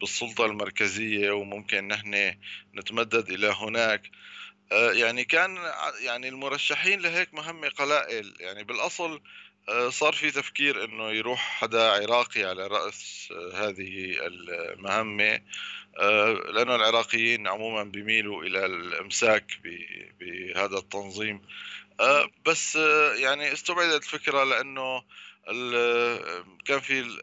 بالسلطة 0.00 0.44
المركزية 0.46 1.30
وممكن 1.30 1.88
نحن 1.88 2.34
نتمدد 2.74 3.30
إلى 3.30 3.46
هناك. 3.46 4.10
آه، 4.72 4.92
يعني 4.92 5.24
كان 5.24 5.58
يعني 6.00 6.28
المرشحين 6.28 7.00
لهيك 7.00 7.34
مهمة 7.34 7.68
قلائل. 7.68 8.34
يعني 8.40 8.64
بالأصل 8.64 9.20
آه، 9.68 9.88
صار 9.88 10.12
في 10.12 10.30
تفكير 10.30 10.84
إنه 10.84 11.10
يروح 11.10 11.40
حدا 11.40 11.90
عراقي 11.90 12.44
على 12.44 12.66
رأس 12.66 13.32
هذه 13.54 14.16
المهمة. 14.26 15.40
لأنه 16.52 16.76
العراقيين 16.76 17.48
عموما 17.48 17.82
بيميلوا 17.82 18.42
إلى 18.42 18.66
الإمساك 18.66 19.60
بهذا 20.20 20.78
التنظيم. 20.78 21.42
بس 22.46 22.76
يعني 23.16 23.52
استبعدت 23.52 24.02
الفكرة 24.04 24.44
لأنه 24.44 25.02
كان 26.64 26.80
في 26.80 27.18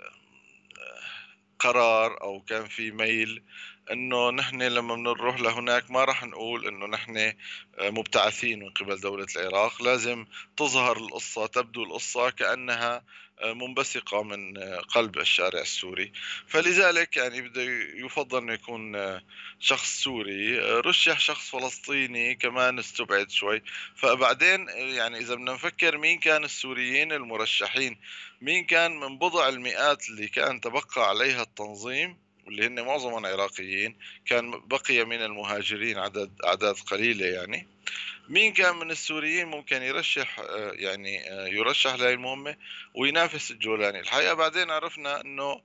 قرار 1.59 2.21
أو 2.21 2.41
كان 2.41 2.67
في 2.67 2.91
ميل 2.91 3.43
إنه 3.91 4.29
نحن 4.29 4.61
لما 4.61 4.95
بنروح 4.95 5.39
لهناك 5.39 5.91
ما 5.91 6.05
راح 6.05 6.23
نقول 6.23 6.67
إنه 6.67 6.85
نحن 6.85 7.33
مبتعثين 7.79 8.59
من 8.59 8.69
قبل 8.69 8.99
دولة 8.99 9.27
العراق. 9.35 9.81
لازم 9.81 10.25
تظهر 10.57 10.97
القصة 10.97 11.45
تبدو 11.45 11.83
القصة 11.83 12.29
كأنها 12.29 13.03
منبثقة 13.43 14.23
من 14.23 14.57
قلب 14.81 15.17
الشارع 15.17 15.61
السوري. 15.61 16.11
فلذلك 16.47 17.17
يعني 17.17 17.41
بده 17.41 17.61
يفضل 17.95 18.37
أنه 18.37 18.53
يكون 18.53 19.19
شخص 19.59 20.01
سوري. 20.03 20.59
رشح 20.59 21.19
شخص 21.19 21.49
فلسطيني 21.49 22.35
كمان 22.35 22.79
استبعد 22.79 23.29
شوي. 23.31 23.61
فبعدين 23.95 24.67
يعني 24.69 25.17
إذا 25.17 25.35
بدنا 25.35 25.53
نفكر 25.53 25.97
مين 25.97 26.19
كان 26.19 26.43
السوريين 26.43 27.11
المرشحين 27.11 27.97
مين 28.41 28.65
كان 28.65 28.99
من 28.99 29.17
بضع 29.17 29.49
المئات 29.49 30.09
اللي 30.09 30.27
كان 30.27 30.61
تبقى 30.61 31.09
عليها 31.09 31.41
التنظيم 31.41 32.17
واللي 32.45 32.65
هن 32.67 32.85
معظمهم 32.85 33.25
عراقيين 33.25 33.95
كان 34.25 34.51
بقي 34.67 35.05
من 35.05 35.21
المهاجرين 35.21 35.97
عدد 35.97 36.31
أعداد 36.45 36.75
قليلة 36.75 37.25
يعني. 37.25 37.67
مين 38.31 38.53
كان 38.53 38.75
من 38.75 38.91
السوريين 38.91 39.47
ممكن 39.47 39.81
يرشح 39.81 40.39
آه، 40.39 40.71
يعني 40.75 41.31
آه، 41.31 41.47
يرشح 41.47 41.95
لهي 41.95 42.13
المهمة 42.13 42.55
وينافس 42.95 43.51
الجولاني؟ 43.51 43.99
الحقيقة 43.99 44.33
بعدين 44.33 44.71
عرفنا 44.71 45.21
أنه 45.21 45.61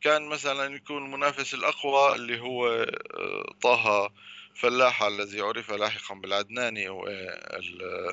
كان 0.00 0.22
مثلا 0.28 0.74
يكون 0.74 1.04
المنافس 1.04 1.54
الأقوى 1.54 2.14
اللي 2.14 2.40
هو 2.40 2.68
آه، 2.68 3.54
طه 3.62 4.12
فلاحة 4.54 5.08
الذي 5.08 5.40
عرف 5.40 5.70
لاحقا 5.70 6.14
بالعدناني 6.14 6.88
والناطق 6.88 8.10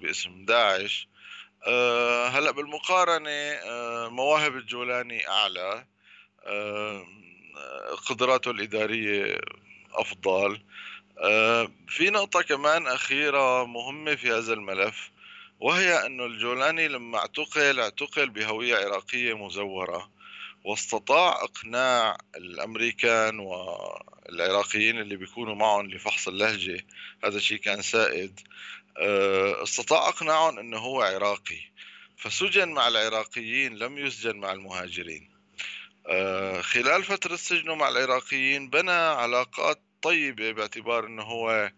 باسم 0.00 0.44
داعش. 0.44 1.08
هلأ 2.28 2.50
بالمقارنة 2.50 3.58
مواهب 4.08 4.56
الجولاني 4.56 5.28
أعلى 5.28 5.84
قدراته 8.06 8.50
الإدارية 8.50 9.40
أفضل. 9.92 10.60
في 11.88 12.10
نقطة 12.10 12.42
كمان 12.42 12.86
أخيرة 12.86 13.66
مهمة 13.66 14.14
في 14.14 14.32
هذا 14.32 14.52
الملف 14.52 15.10
وهي 15.60 16.06
أنه 16.06 16.26
الجولاني 16.26 16.88
لما 16.88 17.18
اعتقل 17.18 17.80
اعتقل 17.80 18.30
بهوية 18.30 18.76
عراقية 18.76 19.36
مزورة 19.46 20.10
واستطاع 20.64 21.44
إقناع 21.44 22.18
الأمريكان 22.36 23.38
والعراقيين 23.38 24.98
اللي 24.98 25.16
بيكونوا 25.16 25.54
معهم 25.54 25.90
لفحص 25.90 26.28
اللهجة 26.28 26.86
هذا 27.24 27.36
الشيء 27.36 27.58
كان 27.58 27.82
سائد 27.82 28.40
آه، 28.98 29.62
استطاع 29.62 30.08
إقناعهم 30.08 30.58
أنه 30.58 30.78
هو 30.78 31.02
عراقي. 31.02 31.60
فسجن 32.16 32.68
مع 32.68 32.88
العراقيين 32.88 33.78
لم 33.78 33.98
يسجن 33.98 34.36
مع 34.36 34.52
المهاجرين. 34.52 35.30
آه، 36.06 36.60
خلال 36.60 37.04
فترة 37.04 37.36
سجنه 37.36 37.74
مع 37.74 37.88
العراقيين 37.88 38.70
بنى 38.70 38.92
علاقات 38.92 39.80
طيبة 40.06 40.52
باعتبار 40.52 41.06
إنه 41.06 41.22
هو 41.22 41.70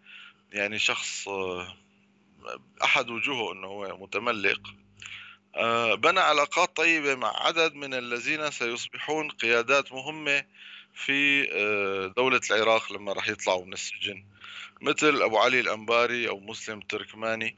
يعني 0.51 0.79
شخص 0.79 1.27
آه، 1.27 1.75
أحد 2.83 3.09
وجوهه 3.09 3.53
إنه 3.53 3.67
هو 3.67 3.97
متملق. 3.97 4.61
آه، 5.55 5.95
بنى 5.95 6.19
علاقات 6.19 6.75
طيبة 6.75 7.15
مع 7.15 7.45
عدد 7.45 7.73
من 7.73 7.93
الذين 7.93 8.51
سيصبحون 8.51 9.29
قيادات 9.29 9.91
مهمة 9.91 10.45
في 10.93 11.45
دولة 12.17 12.41
العراق 12.51 12.93
لما 12.93 13.13
راح 13.13 13.29
يطلعوا 13.29 13.65
من 13.65 13.73
السجن 13.73 14.23
مثل 14.81 15.21
أبو 15.21 15.37
علي 15.37 15.59
الأنباري 15.59 16.29
أو 16.29 16.39
مسلم 16.39 16.79
التركماني 16.79 17.57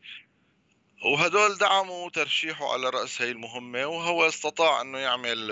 وهدول 1.06 1.58
دعموا 1.58 2.10
ترشيحه 2.10 2.74
على 2.74 2.90
رأس 2.90 3.22
هي 3.22 3.32
المهمة 3.32 3.86
وهو 3.86 4.28
استطاع 4.28 4.82
أنه 4.82 4.98
يعمل 4.98 5.52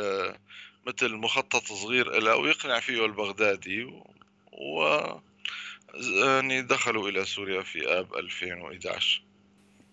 مثل 0.88 1.14
مخطط 1.14 1.64
صغير 1.64 2.20
له 2.20 2.36
ويقنع 2.36 2.80
فيه 2.80 3.06
البغدادي. 3.06 4.02
و 4.52 5.04
يعني 6.24 6.62
دخلوا 6.62 7.10
إلى 7.10 7.26
سوريا 7.26 7.62
في 7.62 8.00
آب 8.00 8.14
2011 8.14 9.24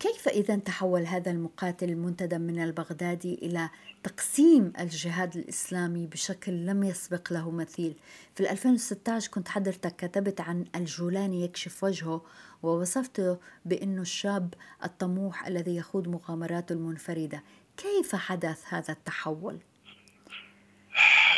كيف 0.00 0.28
إذا 0.28 0.56
تحول 0.56 1.06
هذا 1.06 1.30
المقاتل 1.30 1.90
المنتدب 1.90 2.40
من 2.40 2.62
البغدادي 2.62 3.34
إلى 3.34 3.70
تقسيم 4.02 4.72
الجهاد 4.80 5.36
الإسلامي 5.36 6.06
بشكل 6.06 6.52
لم 6.66 6.84
يسبق 6.84 7.32
له 7.32 7.50
مثيل؟ 7.50 7.94
في 8.34 8.50
2016 8.50 9.30
كنت 9.30 9.48
حضرتك 9.48 9.96
كتبت 9.96 10.40
عن 10.40 10.64
الجولاني 10.74 11.44
يكشف 11.44 11.84
وجهه 11.84 12.24
ووصفته 12.62 13.38
بأنه 13.64 14.02
الشاب 14.02 14.54
الطموح 14.84 15.46
الذي 15.46 15.76
يخوض 15.76 16.08
مغامراته 16.08 16.72
المنفردة 16.72 17.42
كيف 17.76 18.14
حدث 18.14 18.64
هذا 18.68 18.92
التحول؟ 18.92 19.58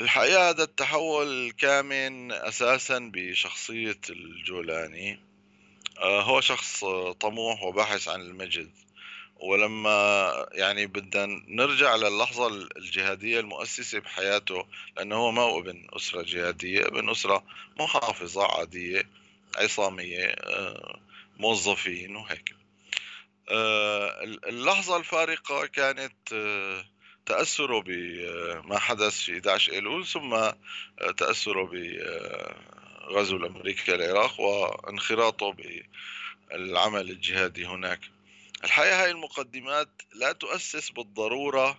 الحقيقة 0.01 0.51
هذا 0.51 0.63
التحول 0.63 1.51
كامن 1.51 2.33
أساسا 2.33 2.99
بشخصية 2.99 4.01
الجولاني. 4.11 5.21
آه، 5.99 6.23
هو 6.23 6.41
شخص 6.41 6.85
طموح 7.21 7.63
وباحث 7.63 8.09
عن 8.09 8.21
المجد. 8.21 8.71
ولما 9.37 10.47
يعني 10.53 10.87
بدنا 10.87 11.43
نرجع 11.49 11.97
للحظة 11.97 12.47
الجهادية 12.77 13.41
المؤسسة 13.41 13.99
بحياته 13.99 14.67
لأنه 14.97 15.17
هو 15.17 15.31
ما 15.31 15.59
ابن 15.59 15.87
أسرة 15.93 16.23
جهادية 16.23 16.87
ابن 16.87 17.11
أسرة 17.11 17.45
محافظة 17.81 18.45
عادية 18.59 19.03
عصامية 19.57 20.27
آه، 20.27 21.01
موظفين 21.39 22.17
وهيك. 22.17 22.55
آه، 23.49 24.23
اللحظة 24.25 24.97
الفارقة 24.97 25.67
كانت 25.67 26.33
تأثره 27.29 27.83
بما 27.87 28.79
حدث 28.79 29.21
في 29.21 29.33
11 29.33 29.73
أيلول 29.73 30.07
ثم 30.07 30.51
تأثره 31.17 31.71
بغزو 33.09 33.37
الأمريكي 33.37 33.95
العراق 33.95 34.41
وانخراطه 34.41 35.57
بالعمل 36.51 37.11
الجهادي 37.11 37.67
هناك. 37.67 38.01
الحقيقة 38.65 39.03
هاي 39.05 39.11
المقدمات 39.11 39.89
لا 40.15 40.33
تؤسس 40.33 40.91
بالضرورة 40.91 41.79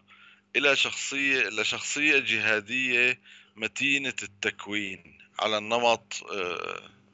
إلى 0.55 0.75
شخصية 0.75 1.47
إلى 1.47 1.63
شخصية 1.63 2.19
جهادية 2.19 3.19
متينة 3.55 4.15
التكوين 4.23 5.17
على 5.39 5.57
النمط 5.57 6.13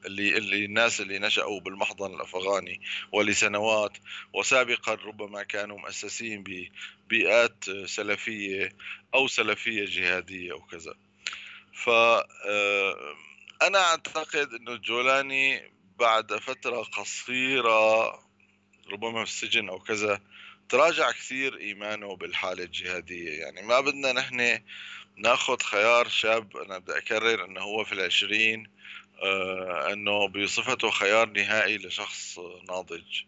اللي 0.05 0.37
اللي 0.37 0.65
الناس 0.65 1.01
اللي 1.01 1.19
نشأوا 1.19 1.59
بالمحضن 1.59 2.13
الأفغاني 2.13 2.81
ولسنوات 3.11 3.97
وسابقا 4.33 4.93
ربما 4.93 5.43
كانوا 5.43 5.77
مؤسسين 5.77 6.43
ببيئات 6.43 7.65
سلفية 7.85 8.75
أو 9.13 9.27
سلفية 9.27 9.85
جهادية 9.85 10.51
أو 10.51 10.61
كذا. 10.61 10.93
ف 11.73 11.89
آه، 11.89 13.15
أنا 13.61 13.79
أعتقد 13.79 14.53
أنه 14.53 14.71
الجولاني 14.71 15.71
بعد 15.99 16.33
فترة 16.33 16.83
قصيرة 16.83 18.05
ربما 18.91 19.25
في 19.25 19.31
السجن 19.31 19.69
أو 19.69 19.79
كذا 19.79 20.21
تراجع 20.69 21.11
كثير 21.11 21.57
إيمانه 21.57 22.15
بالحالة 22.15 22.63
الجهادية. 22.63 23.39
يعني 23.39 23.61
ما 23.61 23.79
بدنا 23.79 24.11
نحن 24.11 24.59
نأخذ 25.17 25.57
خيار 25.61 26.07
شاب 26.07 26.57
أنا 26.57 26.77
بدي 26.77 26.97
أكرر 26.97 27.45
أنه 27.45 27.61
هو 27.61 27.83
في 27.83 27.93
العشرين 27.93 28.67
آه، 29.23 29.93
انه 29.93 30.27
بصفته 30.27 30.89
خيار 30.89 31.29
نهائي 31.29 31.77
لشخص 31.77 32.39
ناضج. 32.69 33.21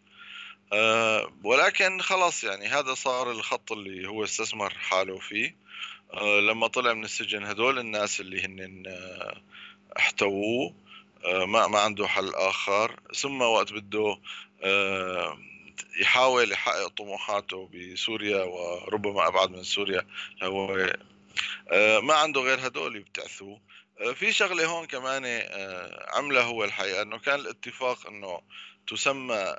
آه، 0.72 1.32
ولكن 1.44 2.00
خلاص 2.00 2.44
يعني 2.44 2.66
هذا 2.66 2.94
صار 2.94 3.30
الخط 3.30 3.72
اللي 3.72 4.08
هو 4.08 4.24
استثمر 4.24 4.74
حاله 4.74 5.18
فيه. 5.18 5.56
آه، 6.14 6.40
لما 6.40 6.66
طلع 6.66 6.92
من 6.92 7.04
السجن 7.04 7.44
هدول 7.44 7.78
الناس 7.78 8.20
اللي 8.20 8.44
هن 8.44 8.82
احتووه 9.98 10.74
ما 11.24 11.66
ما 11.66 11.78
عنده 11.78 12.06
حل 12.06 12.34
آخر. 12.34 13.00
ثم 13.14 13.42
وقت 13.42 13.72
بده 13.72 14.18
يحاول 16.00 16.52
يحقق 16.52 16.88
طموحاته 16.88 17.70
بسوريا 17.74 18.42
وربما 18.42 19.28
أبعد 19.28 19.50
من 19.50 19.62
سوريا 19.62 20.06
هو 20.42 20.92
ما 22.02 22.14
عنده 22.14 22.40
غير 22.40 22.66
هدول 22.66 22.96
يبتعثوه 22.96 23.60
في 24.14 24.32
شغلة 24.32 24.66
هون 24.66 24.86
كمان 24.86 25.24
عمله 26.08 26.42
هو 26.42 26.64
الحقيقة 26.64 27.02
إنه 27.02 27.18
كان 27.18 27.40
الاتفاق 27.40 28.06
إنه 28.06 28.40
تسمى 28.86 29.56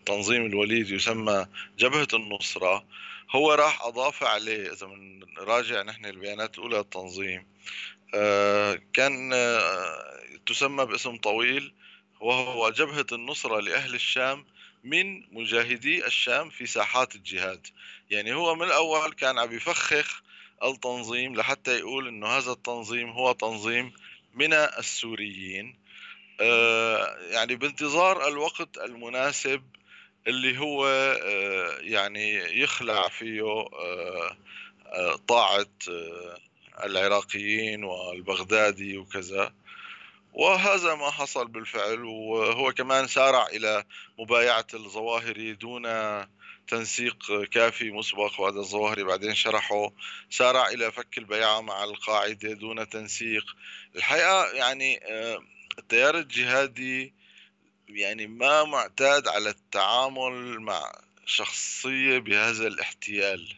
التنظيم 0.00 0.46
الوليد 0.46 0.90
يسمى 0.90 1.46
جبهة 1.78 2.08
النصرة. 2.12 2.84
هو 3.30 3.52
راح 3.52 3.82
أضاف 3.82 4.24
عليه 4.24 4.72
إذا 4.72 4.86
بنراجع 4.86 5.82
نحن 5.82 6.06
البيانات 6.06 6.58
الأولى 6.58 6.76
للتنظيم 6.76 7.46
كان 8.92 9.34
تسمى 10.46 10.86
باسم 10.86 11.16
طويل 11.16 11.74
وهو 12.20 12.70
جبهة 12.70 13.06
النصرة 13.12 13.60
لأهل 13.60 13.94
الشام 13.94 14.46
من 14.84 15.34
مجاهدي 15.34 16.06
الشام 16.06 16.50
في 16.50 16.66
ساحات 16.66 17.14
الجهاد. 17.14 17.66
يعني 18.10 18.34
هو 18.34 18.54
من 18.54 18.62
الأول 18.62 19.12
كان 19.12 19.38
عم 19.38 19.52
يفخخ 19.52 20.23
التنظيم 20.64 21.36
لحتى 21.36 21.78
يقول 21.78 22.08
إنه 22.08 22.26
هذا 22.26 22.52
التنظيم 22.52 23.10
هو 23.10 23.32
تنظيم 23.32 23.92
من 24.34 24.52
السوريين. 24.52 25.76
آه، 26.40 27.16
يعني 27.30 27.56
بانتظار 27.56 28.28
الوقت 28.28 28.78
المناسب 28.78 29.62
اللي 30.26 30.58
هو 30.58 30.86
آه، 30.86 31.78
يعني 31.80 32.60
يخلع 32.60 33.08
فيه 33.08 33.42
آه، 33.42 35.16
طاعة 35.28 35.66
العراقيين 36.84 37.84
والبغدادي 37.84 38.98
وكذا. 38.98 39.52
وهذا 40.32 40.94
ما 40.94 41.10
حصل 41.10 41.48
بالفعل. 41.48 42.04
وهو 42.04 42.72
كمان 42.72 43.06
سارع 43.06 43.46
إلى 43.46 43.84
مبايعة 44.18 44.66
الظواهري 44.74 45.52
دون 45.52 45.86
تنسيق 46.68 47.44
كافي 47.44 47.90
مسبق 47.90 48.40
وهذا 48.40 48.58
الظواهري 48.58 49.04
بعدين 49.04 49.34
شرحه 49.34 49.92
سارع 50.30 50.68
إلى 50.68 50.92
فك 50.92 51.18
البيعة 51.18 51.60
مع 51.60 51.84
القاعدة 51.84 52.52
دون 52.52 52.88
تنسيق. 52.88 53.44
الحقيقة 53.96 54.52
يعني 54.52 55.00
آه، 55.04 55.38
التيار 55.78 56.18
الجهادي 56.18 57.14
يعني 57.88 58.26
ما 58.26 58.64
معتاد 58.64 59.28
على 59.28 59.50
التعامل 59.50 60.60
مع 60.60 60.92
شخصية 61.26 62.18
بهذا 62.18 62.66
الاحتيال. 62.66 63.54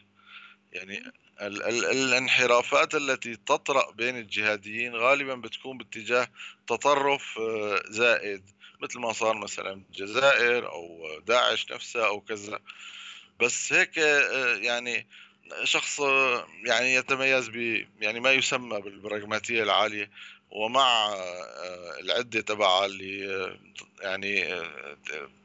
يعني 0.73 1.03
ال 1.41 1.63
ال 1.63 1.85
الانحرافات 1.85 2.95
التي 2.95 3.35
تطرأ 3.35 3.91
بين 3.91 4.17
الجهاديين 4.17 4.95
غالبا 4.95 5.35
بتكون 5.35 5.77
باتجاه 5.77 6.27
تطرف 6.67 7.39
آه، 7.39 7.83
زائد. 7.89 8.56
مثل 8.81 8.99
ما 8.99 9.13
صار 9.13 9.37
مثلا 9.37 9.81
بالجزائر 9.89 10.71
أو 10.71 11.07
داعش 11.27 11.71
نفسها 11.71 12.07
أو 12.07 12.21
كذا. 12.21 12.59
بس 13.39 13.73
هيك 13.73 13.99
آه، 13.99 14.55
يعني 14.55 15.07
شخص 15.63 16.01
آه، 16.01 16.47
يعني 16.65 16.93
يتميز 16.93 17.49
ب 17.49 17.85
يعني 17.99 18.19
ما 18.19 18.31
يسمى 18.31 18.81
بالبراغماتية 18.81 19.63
العالية. 19.63 20.09
ومع 20.51 21.15
العدة 21.99 22.41
تبعها 22.41 22.85
اللي 22.85 23.57
يعني 24.01 24.61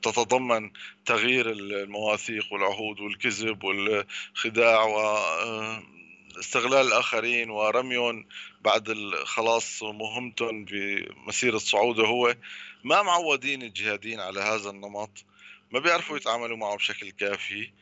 تتضمن 0.03 0.71
تغيير 1.07 1.51
المواثيق 1.51 2.53
والعهود 2.53 3.01
والكذب 3.01 3.65
والخداع 3.65 4.85
واستغلال 6.37 6.87
الآخرين. 6.87 7.51
ورميهم 7.51 8.27
بعد 8.61 9.13
خلاص 9.25 9.83
مهمتهم 9.83 10.65
بمسيرة 10.65 11.59
صعوده 11.59 12.07
هو. 12.07 12.35
ما 12.85 13.03
معودين 13.03 13.63
الجهاديين 13.63 14.21
على 14.21 14.41
هذا 14.41 14.71
النمط 14.71 15.25
ما 15.71 15.79
بيعرفوا 15.81 16.17
يتعاملوا 16.17 16.57
معه 16.57 16.77
بشكل 16.77 17.11
كافي. 17.11 17.73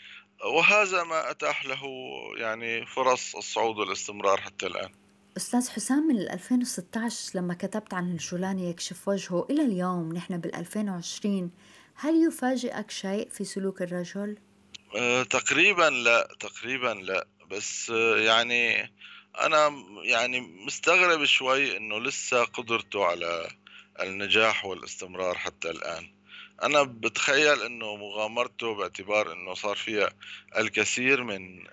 وهذا 0.44 1.02
ما 1.02 1.30
أتاح 1.30 1.66
له 1.66 1.82
يعني 2.36 2.86
فرص 2.86 3.36
الصعود 3.36 3.76
والاستمرار 3.76 4.40
حتى 4.40 4.66
الآن. 4.66 4.90
أستاذ 5.36 5.70
حسام 5.70 6.06
من 6.06 6.30
2016 6.30 7.38
لما 7.38 7.54
كتبت 7.54 7.94
عن 7.94 8.12
الجولاني 8.12 8.70
يكشف 8.70 9.08
وجهه 9.08 9.46
إلى 9.50 9.62
اليوم 9.62 10.12
نحن 10.12 10.38
بال 10.38 10.54
2020 10.54 11.50
هل 11.94 12.26
يفاجئك 12.26 12.90
شيء 12.90 13.28
في 13.28 13.44
سلوك 13.44 13.82
الرجل؟ 13.82 14.38
أه 14.96 15.22
تقريبا 15.22 15.90
لا 15.90 16.28
تقريبا 16.40 16.88
لا. 16.88 17.26
بس 17.50 17.90
أه 17.90 18.16
يعني 18.16 18.92
أنا 19.40 19.84
يعني 20.04 20.40
مستغرب 20.40 21.24
شوي 21.24 21.76
إنه 21.76 22.00
لسه 22.00 22.44
قدرته 22.44 23.04
على 23.04 23.48
النجاح 24.02 24.64
والاستمرار 24.64 25.38
حتى 25.38 25.70
الآن. 25.70 26.12
أنا 26.62 26.82
بتخيل 26.82 27.62
إنه 27.62 27.96
مغامرته 27.96 28.74
باعتبار 28.74 29.32
إنه 29.32 29.54
صار 29.54 29.76
فيها 29.76 30.10
الكثير 30.58 31.24
من 31.24 31.66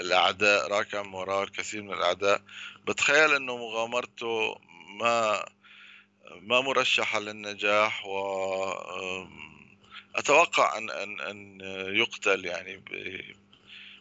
الأعداء 0.00 0.68
راكم 0.68 1.14
وراء 1.14 1.44
الكثير 1.44 1.82
من 1.82 1.92
الأعداء. 1.92 2.42
بتخيل 2.86 3.34
إنه 3.34 3.56
مغامرته 3.56 4.58
ما 5.00 5.46
ما 6.40 6.60
مرشحة 6.60 7.20
للنجاح 7.20 8.06
و 8.06 8.16
أتوقع 10.16 10.78
أن 10.78 10.90
أن 10.90 11.20
أن 11.20 11.60
يقتل 11.96 12.44
يعني 12.44 12.82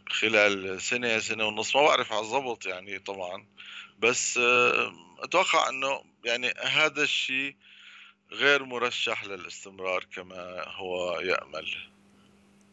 خلال 0.10 0.82
سنة 0.82 1.20
سنة 1.20 1.46
ونص. 1.46 1.76
ما 1.76 1.82
بعرف 1.82 2.12
على 2.12 2.22
الضبط 2.22 2.66
يعني 2.66 3.00
طبعا. 3.00 3.46
بس 4.00 4.40
أتوقع 5.20 5.70
إنه 5.70 6.02
يعني 6.26 6.54
هذا 6.62 7.04
الشيء 7.04 7.56
غير 8.32 8.66
مرشح 8.66 9.26
للاستمرار 9.26 10.08
كما 10.16 10.64
هو 10.68 11.20
يأمل 11.20 11.76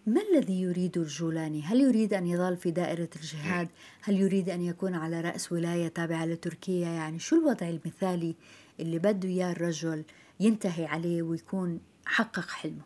ما 0.07 0.22
الذي 0.33 0.61
يريد 0.61 0.98
الجولاني؟ 0.98 1.62
هل 1.62 1.81
يريد 1.81 2.14
أن 2.14 2.26
يظل 2.26 2.57
في 2.57 2.70
دائرة 2.70 3.09
الجهاد؟ 3.16 3.68
هل 4.02 4.20
يريد 4.20 4.48
أن 4.48 4.62
يكون 4.62 4.94
على 4.94 5.20
رأس 5.20 5.52
ولاية 5.52 5.88
تابعة 5.88 6.24
لتركيا؟ 6.24 6.88
يعني 6.88 7.18
شو 7.18 7.37
الوضع 7.37 7.68
المثالي 7.68 8.35
اللي 8.81 8.98
بده 8.98 9.28
إياه 9.28 9.52
الرجل 9.52 10.05
ينتهي 10.40 10.87
عليه 10.87 11.22
ويكون 11.22 11.81
حقق 12.07 12.50
حلمه؟ 12.50 12.83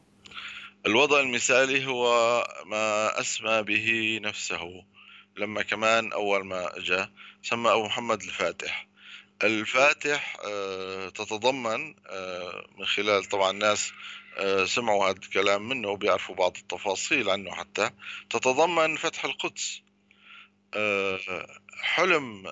الوضع 0.87 1.21
المثالي 1.21 1.87
هو 1.87 2.05
ما 2.67 3.21
أسمى 3.21 3.63
به 3.63 4.19
نفسه 4.23 4.85
لما 5.37 5.63
كمان 5.63 6.13
أول 6.13 6.47
ما 6.47 6.71
جاء 6.79 7.11
سمى 7.43 7.73
أبو 7.73 7.87
محمد 7.87 8.23
الفاتح 8.23 8.89
الفاتح 9.45 10.37
آه، 10.45 11.09
تتضمن 11.09 11.95
آه، 12.07 12.67
من 12.79 12.87
خلال 12.87 13.25
طبعا 13.25 13.51
الناس 13.51 13.93
آه، 14.39 14.65
سمعوا 14.65 15.05
هذا 15.05 15.19
الكلام 15.19 15.69
منه 15.69 15.89
وبيعرفوا 15.89 16.35
بعض 16.35 16.57
التفاصيل 16.57 17.31
عنه 17.31 17.55
حتى 17.55 17.91
تتضمن 18.31 18.97
فتح 18.97 19.25
القدس. 19.25 19.81
حلم 21.81 22.45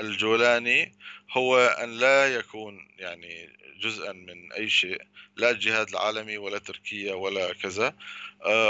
الجولاني 0.00 0.92
هو 1.30 1.58
أن 1.58 1.98
لا 1.98 2.34
يكون 2.34 2.88
يعني 2.98 3.48
جزءا 3.80 4.12
من 4.12 4.52
أي 4.52 4.70
شيء 4.70 5.02
لا 5.36 5.50
الجهاد 5.50 5.88
العالمي 5.88 6.38
ولا 6.38 6.58
تركيا 6.58 7.14
ولا 7.14 7.52
كذا. 7.52 7.94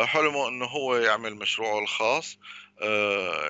حلمه 0.05 0.49
أنه 0.49 0.67
هو 0.67 0.97
يعمل 0.97 1.35
مشروعه 1.35 1.79
الخاص 1.79 2.39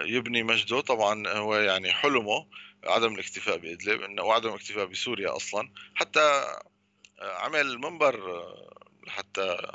يبني 0.05 0.42
مجده 0.42 0.81
طبعا 0.81 1.28
هو 1.28 1.57
يعني 1.57 1.92
حلمه 1.92 2.46
عدم 2.85 3.14
الاكتفاء 3.14 3.57
بإدلب 3.57 4.03
إنه 4.03 4.23
وعدم 4.23 4.49
الاكتفاء 4.49 4.85
بسوريا 4.85 5.37
أصلا. 5.37 5.71
حتى 5.95 6.21
آه، 7.21 7.38
عمل 7.38 7.79
منبر 7.79 8.31
آه، 8.31 8.87
حتى 9.09 9.73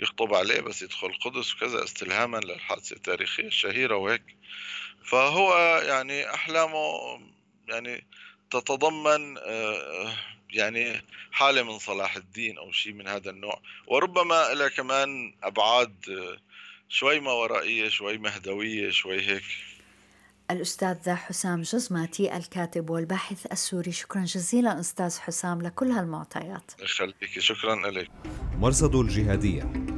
يخطب 0.00 0.34
عليه 0.34 0.60
بس 0.60 0.82
يدخل 0.82 1.06
القدس 1.06 1.54
وكذا 1.54 1.84
استلهاما 1.84 2.36
للحادثة 2.38 2.96
التاريخية 2.96 3.46
الشهيرة 3.46 3.96
وهيك. 3.96 4.36
فهو 5.04 5.78
يعني 5.86 6.34
أحلامه 6.34 6.98
يعني 7.68 8.06
تتضمن 8.50 9.38
آه، 9.38 10.16
يعني 10.50 11.02
حالة 11.32 11.62
من 11.62 11.78
صلاح 11.78 12.16
الدين 12.16 12.58
أو 12.58 12.72
شيء 12.72 12.92
من 12.92 13.08
هذا 13.08 13.30
النوع. 13.30 13.60
وربما 13.86 14.54
لها 14.54 14.68
كمان 14.68 15.34
أبعاد 15.42 15.94
شوي 16.88 17.20
ما 17.20 17.32
ورائية 17.32 17.88
شوي 17.88 18.18
مهدوية 18.18 18.90
شوي 18.90 19.20
هيك. 19.20 19.44
الأستاذ 20.50 21.10
حسام 21.10 21.62
جزماتي 21.62 22.36
الكاتب 22.36 22.90
والباحث 22.90 23.46
السوري. 23.52 23.92
شكرا 23.92 24.24
جزيلا 24.24 24.80
أستاذ 24.80 25.18
حسام 25.18 25.62
لكل 25.62 25.90
هالمعطيات. 25.90 26.72
يخليك 26.82 27.38
شكرا 27.38 27.90
لك. 27.90 28.10
مرصد 28.58 28.94
الجهادية. 28.94 29.89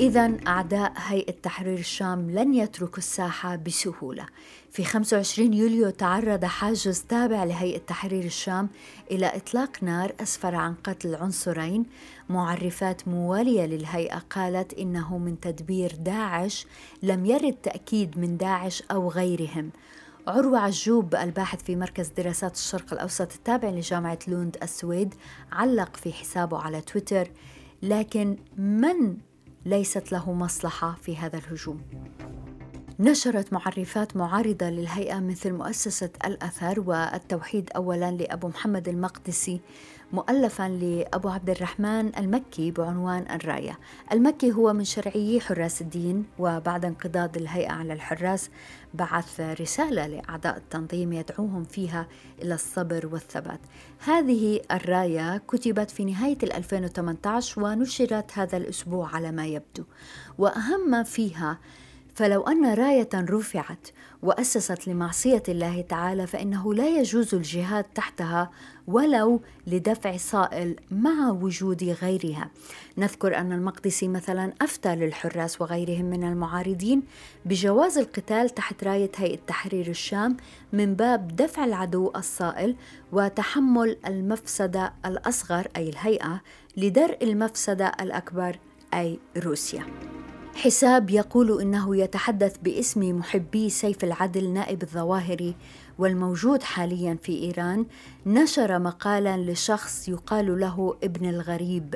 إذا 0.00 0.36
أعداء 0.46 0.92
هيئة 0.96 1.32
تحرير 1.32 1.78
الشام 1.78 2.30
لن 2.30 2.54
يتركوا 2.54 2.98
الساحة 2.98 3.56
بسهولة. 3.56 4.26
في 4.70 4.84
25 4.84 5.54
يوليو 5.54 5.90
تعرض 5.90 6.44
حاجز 6.44 7.02
تابع 7.02 7.44
لهيئة 7.44 7.78
تحرير 7.78 8.24
الشام 8.24 8.68
إلى 9.10 9.36
إطلاق 9.36 9.82
نار 9.82 10.12
أسفر 10.20 10.54
عن 10.54 10.74
قتل 10.74 11.14
عنصرين. 11.14 11.86
معرفات 12.28 13.08
موالية 13.08 13.66
للهيئة 13.66 14.18
قالت 14.18 14.74
إنه 14.74 15.18
من 15.18 15.40
تدبير 15.40 15.94
داعش 15.94 16.66
لم 17.02 17.26
يرد 17.26 17.54
تأكيد 17.62 18.18
من 18.18 18.36
داعش 18.36 18.82
أو 18.90 19.10
غيرهم. 19.10 19.70
عروة 20.26 20.58
عجوب 20.58 21.14
الباحث 21.14 21.62
في 21.62 21.76
مركز 21.76 22.08
دراسات 22.08 22.54
الشرق 22.54 22.92
الأوسط 22.92 23.32
التابع 23.34 23.68
لجامعة 23.68 24.18
لوند 24.28 24.56
السويد 24.62 25.14
علق 25.52 25.96
في 25.96 26.12
حسابه 26.12 26.58
على 26.58 26.80
تويتر 26.80 27.30
لكن 27.82 28.36
من 28.56 29.16
ليست 29.66 30.12
له 30.12 30.32
مصلحة 30.32 30.96
في 31.02 31.16
هذا 31.16 31.38
الهجوم. 31.38 31.80
نشرت 33.00 33.52
معرفات 33.52 34.16
معارضة 34.16 34.70
للهيئة 34.70 35.20
مثل 35.20 35.52
مؤسسة 35.52 36.10
الأثر 36.24 36.80
والتوحيد 36.80 37.70
أولا 37.76 38.10
لأبو 38.10 38.48
محمد 38.48 38.88
المقدسي 38.88 39.60
مؤلفا 40.14 40.68
لأبو 40.68 41.28
عبد 41.28 41.50
الرحمن 41.50 42.16
المكي 42.18 42.70
بعنوان 42.70 43.26
الراية. 43.30 43.78
المكي 44.12 44.52
هو 44.52 44.72
من 44.72 44.84
شرعيي 44.84 45.40
حراس 45.40 45.80
الدين 45.80 46.24
وبعد 46.38 46.84
انقضاض 46.84 47.36
الهيئة 47.36 47.72
على 47.72 47.92
الحراس 47.92 48.50
بعث 48.94 49.40
رسالة 49.40 50.06
لأعضاء 50.06 50.56
التنظيم 50.56 51.12
يدعوهم 51.12 51.64
فيها 51.64 52.06
إلى 52.42 52.54
الصبر 52.54 53.06
والثبات. 53.12 53.60
هذه 54.04 54.60
الراية 54.70 55.38
كتبت 55.38 55.90
في 55.90 56.04
نهاية 56.04 56.38
2018 56.42 57.62
ونشرت 57.62 58.38
هذا 58.38 58.56
الأسبوع 58.56 59.14
على 59.14 59.32
ما 59.32 59.46
يبدو. 59.46 59.84
وأهم 60.38 60.90
ما 60.90 61.02
فيها 61.02 61.58
فلو 62.14 62.42
أن 62.42 62.74
راية 62.74 63.08
رفعت 63.14 63.88
وأسست 64.22 64.88
لمعصية 64.88 65.42
الله 65.48 65.80
تعالى 65.80 66.26
فإنه 66.26 66.74
لا 66.74 66.88
يجوز 66.88 67.34
الجهاد 67.34 67.84
تحتها 67.84 68.50
ولو 68.86 69.42
لدفع 69.66 70.16
صائل 70.16 70.76
مع 70.90 71.30
وجود 71.30 71.84
غيرها. 71.84 72.50
نذكر 72.98 73.36
أن 73.36 73.52
المقدسي 73.52 74.08
مثلا 74.08 74.52
أفتى 74.62 74.96
للحراس 74.96 75.60
وغيرهم 75.60 76.04
من 76.04 76.24
المعارضين 76.24 77.02
بجواز 77.44 77.98
القتال 77.98 78.50
تحت 78.50 78.84
راية 78.84 79.10
هيئة 79.16 79.38
تحرير 79.46 79.88
الشام 79.88 80.36
من 80.72 80.94
باب 80.94 81.36
دفع 81.36 81.64
العدو 81.64 82.12
الصائل 82.16 82.76
وتحمل 83.12 83.96
المفسدة 84.06 84.92
الأصغر 85.06 85.68
أي 85.76 85.88
الهيئة 85.88 86.42
لدرء 86.76 87.24
المفسدة 87.24 87.92
الأكبر 88.00 88.58
أي 88.94 89.18
روسيا. 89.44 89.84
حساب 90.54 91.10
يقول 91.10 91.60
إنه 91.60 91.96
يتحدث 91.96 92.56
باسم 92.62 93.18
محبي 93.18 93.70
سيف 93.70 94.04
العدل 94.04 94.50
نائب 94.50 94.82
الظواهري 94.82 95.54
والموجود 95.98 96.62
حاليا 96.62 97.18
في 97.22 97.42
إيران 97.42 97.86
نشر 98.26 98.78
مقالا 98.78 99.36
لشخص 99.36 100.08
يقال 100.08 100.60
له 100.60 100.96
ابن 101.02 101.28
الغريب 101.28 101.94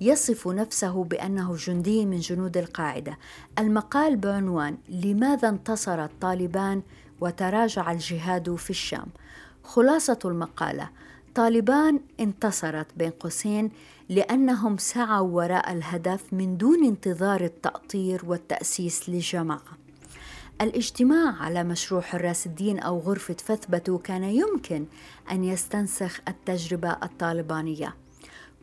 يصف 0.00 0.48
نفسه 0.48 1.04
بأنه 1.04 1.56
جندي 1.56 2.06
من 2.06 2.18
جنود 2.18 2.56
القاعدة. 2.56 3.18
المقال 3.58 4.16
بعنوان 4.16 4.76
لماذا 4.88 5.48
انتصر 5.48 6.04
الطالبان 6.04 6.82
وتراجع 7.20 7.92
الجهاد 7.92 8.54
في 8.54 8.70
الشام؟ 8.70 9.06
خلاصة 9.64 10.18
المقالة 10.24 10.90
طالبان 11.34 12.00
انتصرت 12.20 12.86
بين 12.96 13.10
قوسين 13.10 13.70
لأنهم 14.08 14.76
سعوا 14.76 15.28
وراء 15.28 15.72
الهدف 15.72 16.32
من 16.32 16.56
دون 16.56 16.84
انتظار 16.84 17.40
التأطير 17.40 18.22
والتأسيس 18.26 19.08
لجماعه 19.08 19.78
الاجتماع 20.60 21.34
على 21.42 21.64
مشروع 21.64 22.00
حراس 22.00 22.46
الدين 22.46 22.78
أو 22.78 22.98
غرفة 22.98 23.34
فثبتوا 23.34 23.98
كان 23.98 24.24
يمكن 24.24 24.86
أن 25.30 25.44
يستنسخ 25.44 26.20
التجربة 26.28 26.90
الطالبانية. 26.90 27.94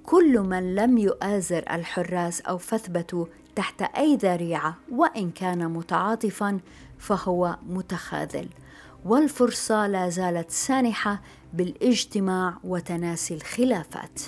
كل 0.03 0.39
من 0.39 0.75
لم 0.75 0.97
يؤازر 0.97 1.63
الحراس 1.71 2.41
أو 2.41 2.57
فثبتوا 2.57 3.25
تحت 3.55 3.81
أي 3.81 4.15
ذريعة 4.15 4.75
وإن 4.91 5.31
كان 5.31 5.71
متعاطفا 5.71 6.59
فهو 6.99 7.57
متخاذل. 7.67 8.49
والفرصة 9.05 9.87
لا 9.87 10.09
زالت 10.09 10.51
سانحة 10.51 11.21
بالاجتماع 11.53 12.57
وتناسي 12.63 13.33
الخلافات. 13.33 14.21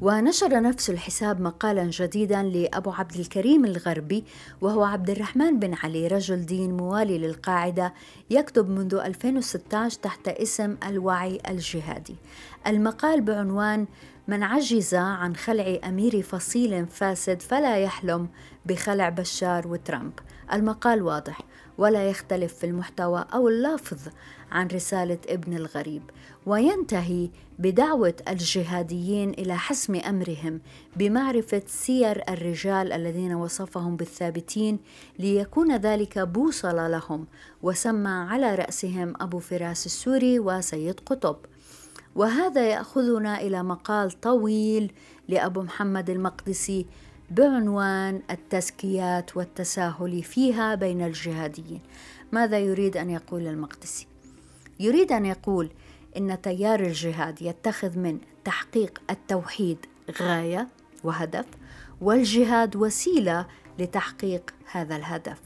ونشر 0.00 0.62
نفس 0.62 0.90
الحساب 0.90 1.40
مقالا 1.40 1.84
جديدا 1.84 2.42
لأبو 2.42 2.90
عبد 2.90 3.16
الكريم 3.16 3.64
الغربي 3.64 4.24
وهو 4.60 4.84
عبد 4.84 5.10
الرحمن 5.10 5.58
بن 5.58 5.74
علي 5.74 6.06
رجل 6.06 6.46
دين 6.46 6.76
موالي 6.76 7.18
للقاعدة 7.18 7.94
يكتب 8.30 8.68
منذ 8.68 8.94
2016 8.94 10.00
تحت 10.00 10.28
اسم 10.28 10.76
الوعي 10.86 11.38
الجهادي. 11.48 12.16
المقال 12.66 13.20
بعنوان 13.20 13.86
من 14.28 14.42
عجز 14.42 14.94
عن 14.94 15.36
خلع 15.36 15.78
أمير 15.84 16.22
فصيل 16.22 16.86
فاسد 16.86 17.42
فلا 17.42 17.76
يحلم 17.76 18.28
بخلع 18.66 19.08
بشار 19.08 19.68
وترامب 19.68 20.12
المقال 20.52 21.02
واضح 21.02 21.40
ولا 21.78 22.10
يختلف 22.10 22.54
في 22.54 22.66
المحتوى 22.66 23.24
أو 23.34 23.48
اللفظ. 23.48 23.98
عن 24.54 24.66
رسالة 24.66 25.18
ابن 25.28 25.56
الغريب 25.56 26.02
وينتهي 26.46 27.30
بدعوة 27.58 28.14
الجهاديين 28.28 29.30
إلى 29.30 29.56
حسم 29.58 29.94
أمرهم 29.94 30.60
بمعرفة 30.96 31.62
سير 31.66 32.22
الرجال 32.28 32.92
الذين 32.92 33.34
وصفهم 33.34 33.96
بالثابتين 33.96 34.78
ليكون 35.18 35.76
ذلك 35.76 36.18
بوصلة 36.18 36.88
لهم 36.88 37.26
وسمى 37.62 38.10
على 38.10 38.54
رأسهم 38.54 39.14
أبو 39.20 39.38
فراس 39.38 39.86
السوري 39.86 40.38
وسيد 40.38 41.00
قطب. 41.00 41.36
وهذا 42.14 42.68
يأخذنا 42.68 43.40
إلى 43.40 43.62
مقال 43.62 44.20
طويل 44.20 44.92
لأبو 45.28 45.62
محمد 45.62 46.10
المقدسي 46.10 46.86
بعنوان 47.30 48.22
التزكيات 48.30 49.36
والتساهل 49.36 50.22
فيها 50.22 50.74
بين 50.74 51.02
الجهاديين. 51.02 51.80
ماذا 52.32 52.58
يريد 52.58 52.96
أن 52.96 53.10
يقول 53.10 53.46
المقدسي؟ 53.46 54.13
يريد 54.80 55.12
أن 55.12 55.26
يقول 55.26 55.70
إن 56.16 56.40
تيار 56.40 56.80
الجهاد 56.80 57.42
يتخذ 57.42 57.98
من 57.98 58.18
تحقيق 58.44 59.02
التوحيد 59.10 59.78
غاية 60.20 60.68
وهدف 61.04 61.46
والجهاد 62.00 62.76
وسيلة 62.76 63.46
لتحقيق 63.78 64.54
هذا 64.72 64.96
الهدف. 64.96 65.38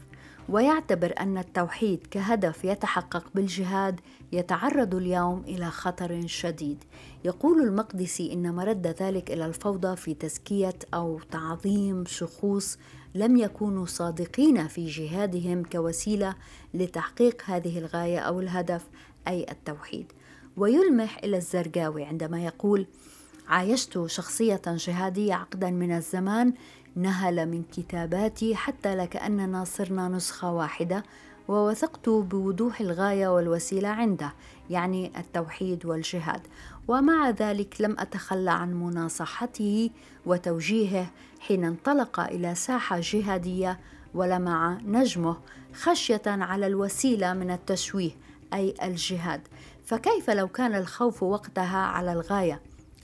ويعتبر 0.49 1.13
أن 1.19 1.37
التوحيد 1.37 2.07
كهدف 2.11 2.65
يتحقق 2.65 3.23
بالجهاد 3.35 3.99
يتعرض 4.31 4.95
اليوم 4.95 5.43
إلى 5.47 5.71
خطر 5.71 6.27
شديد. 6.27 6.83
يقول 7.25 7.61
المقدسي 7.61 8.33
إن 8.33 8.55
مرد 8.55 8.87
ذلك 8.87 9.31
إلى 9.31 9.45
الفوضى 9.45 9.95
في 9.95 10.13
تزكية 10.13 10.75
أو 10.93 11.19
تعظيم 11.31 12.03
شخوص 12.07 12.77
لم 13.15 13.37
يكونوا 13.37 13.85
صادقين 13.85 14.67
في 14.67 14.85
جهادهم 14.85 15.63
كوسيلة 15.63 16.35
لتحقيق 16.73 17.41
هذه 17.45 17.79
الغاية 17.79 18.19
أو 18.19 18.39
الهدف. 18.39 18.87
أي 19.29 19.45
التوحيد. 19.51 20.11
ويلمح 20.57 21.17
إلى 21.23 21.37
الزرقاوي 21.37 22.03
عندما 22.03 22.45
يقول 22.45 22.85
عايشت 23.47 24.05
شخصية 24.07 24.61
جهادية 24.67 25.33
عقدا 25.33 25.69
من 25.69 25.91
الزمان 25.91 26.53
نهل 26.95 27.45
من 27.45 27.63
كتاباتي 27.63 28.55
حتى 28.55 28.95
لكأننا 28.95 29.63
صرنا 29.63 30.07
نسخة 30.07 30.51
واحدة 30.51 31.03
ووثقت 31.47 32.09
بوضوح 32.09 32.81
الغاية 32.81 33.27
والوسيلة 33.27 33.89
عنده 33.89 34.33
يعني 34.69 35.11
التوحيد 35.17 35.85
والجهاد. 35.85 36.41
ومع 36.87 37.29
ذلك 37.29 37.81
لم 37.81 37.95
أتخلى 37.99 38.51
عن 38.51 38.73
مناصحته 38.73 39.89
وتوجيهه 40.25 41.07
حين 41.39 41.65
انطلق 41.65 42.19
إلى 42.19 42.55
ساحة 42.55 42.99
جهادية 43.03 43.79
ولمع 44.13 44.77
نجمه 44.85 45.37
خشية 45.73 46.21
على 46.27 46.67
الوسيلة 46.67 47.33
من 47.33 47.51
التشويه 47.51 48.11
أي 48.53 48.73
الجهاد. 48.83 49.41
فكيف 49.85 50.29
لو 50.29 50.47
كان 50.47 50.75
الخوف 50.75 51.23
وقتها 51.23 51.77
على 51.77 52.13
الغاية 52.13 52.61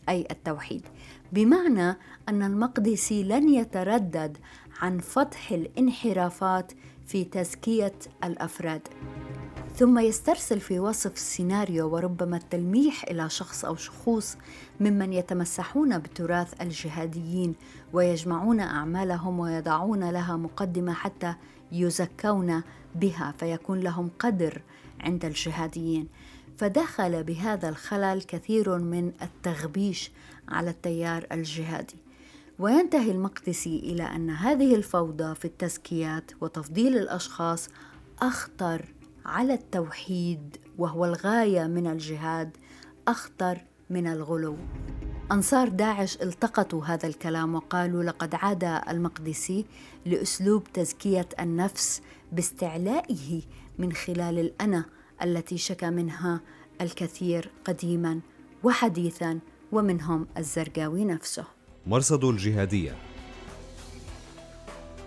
أي 0.09 0.27
التوحيد؟ 0.31 0.87
بمعنى 1.31 1.97
أن 2.29 2.43
المقدسي 2.43 3.23
لن 3.23 3.49
يتردد 3.49 4.37
عن 4.81 4.99
فتح 4.99 5.51
الانحرافات 5.51 6.71
في 7.07 7.23
تزكية 7.23 7.93
الأفراد. 8.23 8.87
ثم 9.75 9.99
يسترسل 9.99 10.59
في 10.59 10.79
وصف 10.79 11.13
السيناريو 11.13 11.93
وربما 11.93 12.37
التلميح 12.37 13.03
إلى 13.03 13.29
شخص 13.29 13.65
أو 13.65 13.75
شخوص 13.75 14.37
ممن 14.79 15.13
يتمسحون 15.13 15.97
بتراث 15.97 16.61
الجهاديين 16.61 17.55
ويجمعون 17.93 18.59
أعمالهم 18.59 19.39
ويضعون 19.39 20.09
لها 20.09 20.37
مقدمة 20.37 20.93
حتى 20.93 21.35
يزكون 21.71 22.63
بها 22.95 23.33
فيكون 23.39 23.79
لهم 23.79 24.09
قدر 24.19 24.61
عند 24.99 25.25
الجهاديين. 25.25 26.07
فدخل 26.57 27.23
بهذا 27.23 27.69
الخلل 27.69 28.21
كثير 28.21 28.77
من 28.77 29.11
التغبيش 29.21 30.11
على 30.49 30.69
التيار 30.69 31.27
الجهادي. 31.31 31.95
وينتهي 32.59 33.11
المقدسي 33.11 33.79
إلى 33.79 34.03
أن 34.03 34.29
هذه 34.29 34.75
الفوضى 34.75 35.35
في 35.35 35.45
التزكيات 35.45 36.31
وتفضيل 36.41 36.97
الأشخاص 36.97 37.69
أخطر 38.21 38.85
على 39.25 39.53
التوحيد 39.53 40.57
وهو 40.77 41.05
الغاية 41.05 41.67
من 41.67 41.87
الجهاد 41.87 42.57
أخطر 43.07 43.61
من 43.89 44.07
الغلو. 44.07 44.57
أنصار 45.31 45.69
داعش 45.69 46.17
التقطوا 46.21 46.85
هذا 46.85 47.07
الكلام 47.07 47.55
وقالوا 47.55 48.03
لقد 48.03 48.35
عاد 48.35 48.63
المقدسي 48.63 49.65
لأسلوب 50.05 50.63
تزكية 50.73 51.27
النفس 51.39 52.01
باستعلائه 52.31 53.41
من 53.77 53.93
خلال 53.93 54.39
الانا 54.39 54.85
التي 55.23 55.57
شكى 55.57 55.89
منها 55.89 56.41
الكثير 56.81 57.51
قديما 57.65 58.19
وحديثا 58.63 59.39
ومنهم 59.71 60.27
الزرقاوي 60.37 61.05
نفسه. 61.05 61.45
مرصد 61.87 62.23
الجهادية. 62.23 62.95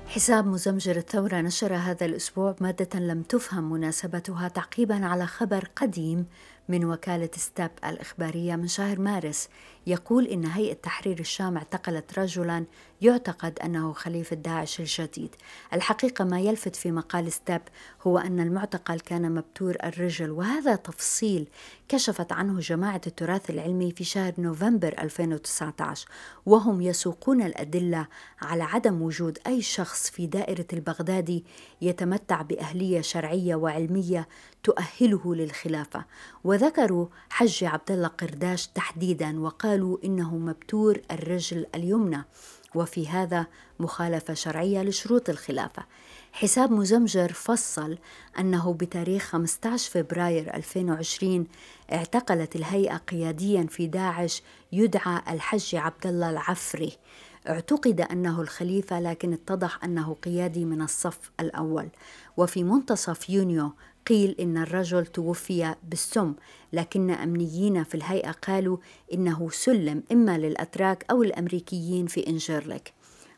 حساب 0.09 0.47
مزمجر 0.47 0.97
الثورة 0.97 1.41
نشر 1.41 1.75
هذا 1.75 2.07
الأسبوع 2.07 2.57
مادة 2.61 3.01
لم 3.01 3.23
تفهم 3.23 3.73
مناسبتها 3.73 4.49
تعقيبا 4.49 5.07
على 5.07 5.27
خبر 5.27 5.69
قديم 5.77 6.27
من 6.69 6.85
وكالة 6.85 7.31
ستاب 7.37 7.71
الإخبارية 7.85 8.57
من 8.57 8.69
شهر 8.69 8.99
مارس. 9.01 9.49
يقول 9.87 10.27
إن 10.27 10.45
هيئة 10.45 10.75
تحرير 10.75 11.21
الشام 11.21 11.57
اعتقلت 11.57 12.19
رجلا 12.19 12.65
يعتقد 13.03 13.59
أنه 13.59 13.93
خليفة 13.93 14.37
داعش 14.37 14.81
الجديد 14.81 15.35
الحقيقة 15.73 16.25
ما 16.25 16.41
يلفت 16.41 16.77
في 16.77 16.93
مقال 16.93 17.33
ستاب 17.33 17.63
هو 18.03 18.19
أن 18.19 18.41
المعتقل 18.41 19.01
كان 19.01 19.35
مبتور 19.35 19.77
الرجل 19.85 20.31
وهذا 20.31 20.77
تفصيل 20.77 21.49
كشفت 21.89 22.33
عنه 22.33 22.61
جماعة 22.61 23.01
التراث 23.07 23.51
العلمي 23.51 23.93
في 23.93 24.05
شهر 24.05 24.33
نوفمبر 24.39 24.95
2019 24.99 26.09
وهم 26.47 26.81
يسوقون 26.81 27.43
الأدلة 27.43 28.07
على 28.43 28.63
عدم 28.65 29.03
وجود 29.03 29.39
أي 29.47 29.63
شخص 29.63 30.11
في 30.11 30.27
دائرة 30.27 30.67
البغدادي 30.73 31.45
يتمتع 31.83 32.43
بأهلية 32.43 33.01
شرعية 33.01 33.55
وعلمية 33.55 34.29
تؤهله 34.65 35.35
للخلافة. 35.35 36.05
وذكروا 36.45 37.07
حج 37.31 37.65
عبد 37.65 37.91
الله 37.91 38.09
قرداش 38.09 38.67
تحديدا 38.67 39.41
وقالوا 39.41 39.99
إنه 40.05 40.37
مبتور 40.37 41.01
الرجل 41.11 41.67
اليمنى. 41.75 42.25
وفي 42.75 43.09
هذا 43.09 43.47
مخالفة 43.81 44.35
شرعية 44.35 44.83
لشروط 44.83 45.29
الخلافة. 45.31 45.83
حساب 46.33 46.73
مزمجر 46.73 47.33
فصل 47.33 47.99
أنه 48.39 48.75
بتاريخ 48.75 49.23
15 49.23 49.91
فبراير 49.91 50.55
2020 50.55 51.47
اعتقلت 51.93 52.57
الهيئة 52.57 52.97
قياديا 52.97 53.67
في 53.71 53.87
داعش 53.87 54.43
يدعى 54.73 55.23
الحج 55.35 55.77
عبد 55.77 56.07
الله 56.07 56.31
العفري. 56.31 56.93
اعتقد 57.49 58.01
أنه 58.01 58.41
الخليفة 58.41 59.01
لكن 59.01 59.33
اتضح 59.33 59.85
أنه 59.85 60.17
قيادي 60.25 60.65
من 60.65 60.83
الصف 60.83 61.31
الأول. 61.41 61.89
وفي 62.37 62.65
منتصف 62.65 63.31
يونيو 63.31 63.73
قيل 64.09 64.37
إن 64.41 64.57
الرجل 64.57 65.07
توفي 65.07 65.75
بالسم 65.83 66.35
لكن 66.73 67.11
أمنيين 67.11 67.85
في 67.85 67.95
الهيئة 67.95 68.31
قالوا 68.31 68.77
إنه 69.15 69.51
سلم 69.51 70.03
إما 70.13 70.39
للأتراك 70.39 71.05
أو 71.11 71.23
الأمريكيين 71.23 72.07
في 72.07 72.27
انجيرلك 72.27 72.93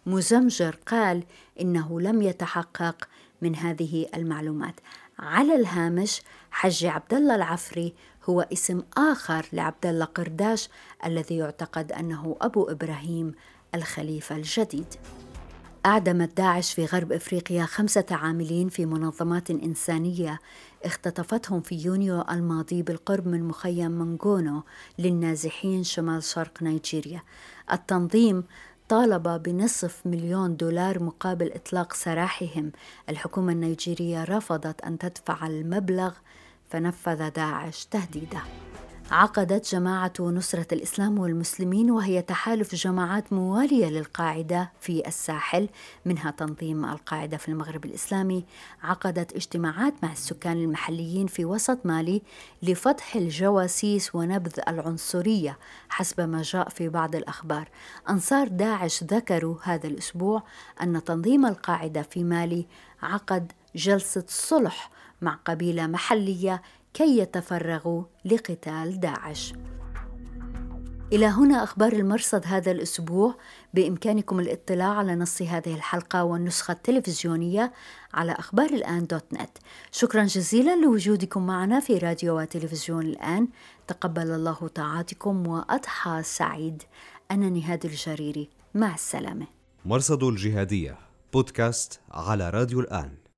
مزمجر 0.06 0.76
قال 0.86 1.24
إنه 1.60 2.00
لم 2.00 2.22
يتحقق 2.22 3.08
من 3.42 3.56
هذه 3.56 4.06
المعلومات. 4.14 4.74
على 5.18 5.54
الهامش 5.54 6.22
حج 6.50 6.84
عبد 6.84 7.14
الله 7.14 7.34
العفري 7.34 7.94
هو 8.28 8.40
اسم 8.52 8.82
آخر 8.96 9.46
لعبد 9.52 9.86
الله 9.86 10.04
قرداش 10.04 10.68
الذي 11.06 11.36
يعتقد 11.36 11.92
أنه 11.92 12.36
أبو 12.40 12.64
إبراهيم 12.64 13.34
الخليفة 13.74 14.36
الجديد. 14.36 14.94
أعدمت 15.86 16.36
داعش 16.36 16.74
في 16.74 16.84
غرب 16.84 17.12
إفريقيا 17.12 17.64
خمسة 17.64 18.04
عاملين 18.10 18.68
في 18.68 18.86
منظمات 18.86 19.50
إنسانية 19.50 20.38
اختطفتهم 20.84 21.60
في 21.60 21.74
يونيو 21.74 22.24
الماضي 22.30 22.82
بالقرب 22.82 23.28
من 23.28 23.44
مخيم 23.44 23.90
منغونو 23.90 24.62
للنازحين 24.98 25.84
شمال 25.84 26.22
شرق 26.22 26.62
نيجيريا. 26.62 27.22
التنظيم 27.72 28.44
طالب 28.88 29.28
بنصف 29.28 30.00
مليون 30.06 30.56
دولار 30.56 31.02
مقابل 31.02 31.52
إطلاق 31.52 31.92
سراحهم. 31.92 32.72
الحكومة 33.08 33.52
النيجيرية 33.52 34.24
رفضت 34.24 34.80
أن 34.80 34.98
تدفع 34.98 35.46
المبلغ 35.46 36.12
فنفذ 36.70 37.30
داعش 37.30 37.84
تهديده. 37.84 38.40
عقدت 39.10 39.74
جماعة 39.74 40.12
نصرة 40.20 40.66
الإسلام 40.72 41.18
والمسلمين 41.18 41.90
وهي 41.90 42.22
تحالف 42.22 42.74
جماعات 42.74 43.32
موالية 43.32 43.86
للقاعدة 43.86 44.72
في 44.80 45.02
الساحل 45.06 45.68
منها 46.04 46.30
تنظيم 46.30 46.84
القاعدة 46.84 47.36
في 47.36 47.48
المغرب 47.48 47.84
الإسلامي. 47.84 48.44
عقدت 48.82 49.32
اجتماعات 49.32 49.94
مع 50.02 50.12
السكان 50.12 50.56
المحليين 50.56 51.26
في 51.26 51.44
وسط 51.44 51.86
مالي 51.86 52.22
لفتح 52.62 53.16
الجواسيس 53.16 54.14
ونبذ 54.14 54.60
العنصرية 54.68 55.58
حسب 55.88 56.20
ما 56.20 56.42
جاء 56.42 56.68
في 56.68 56.88
بعض 56.88 57.16
الأخبار. 57.16 57.68
أنصار 58.08 58.48
داعش 58.48 59.04
ذكروا 59.04 59.56
هذا 59.62 59.86
الأسبوع 59.86 60.42
أن 60.82 61.04
تنظيم 61.04 61.46
القاعدة 61.46 62.02
في 62.02 62.24
مالي 62.24 62.66
عقد 63.02 63.52
جلسة 63.76 64.24
صلح 64.28 64.90
مع 65.20 65.38
قبيلة 65.44 65.86
محلية 65.86 66.62
كي 66.94 67.18
يتفرغوا 67.18 68.04
لقتال 68.24 69.00
داعش. 69.00 69.52
إلى 71.12 71.26
هنا 71.26 71.64
أخبار 71.64 71.92
المرصد 71.92 72.42
هذا 72.46 72.70
الأسبوع. 72.70 73.34
بإمكانكم 73.74 74.40
الاطلاع 74.40 74.88
على 74.88 75.14
نص 75.14 75.42
هذه 75.42 75.74
الحلقة 75.74 76.24
والنسخة 76.24 76.72
التلفزيونية 76.72 77.72
على 78.14 78.32
أخبار 78.32 78.70
الآن 78.70 79.06
دوت 79.06 79.32
نت. 79.32 79.58
شكرا 79.92 80.24
جزيلا 80.24 80.76
لوجودكم 80.76 81.46
معنا 81.46 81.80
في 81.80 81.98
راديو 81.98 82.40
وتلفزيون 82.40 83.06
الآن. 83.06 83.48
تقبل 83.86 84.30
الله 84.30 84.68
طاعاتكم 84.68 85.46
وأضحى 85.46 86.22
سعيد. 86.22 86.82
أنا 87.30 87.48
نهاد 87.48 87.84
الجريري. 87.84 88.50
مع 88.74 88.94
السلامة. 88.94 89.46
مرصد 89.84 90.22
الجهادية. 90.22 90.98
بودكاست 91.32 92.00
على 92.10 92.50
راديو 92.50 92.80
الآن. 92.80 93.29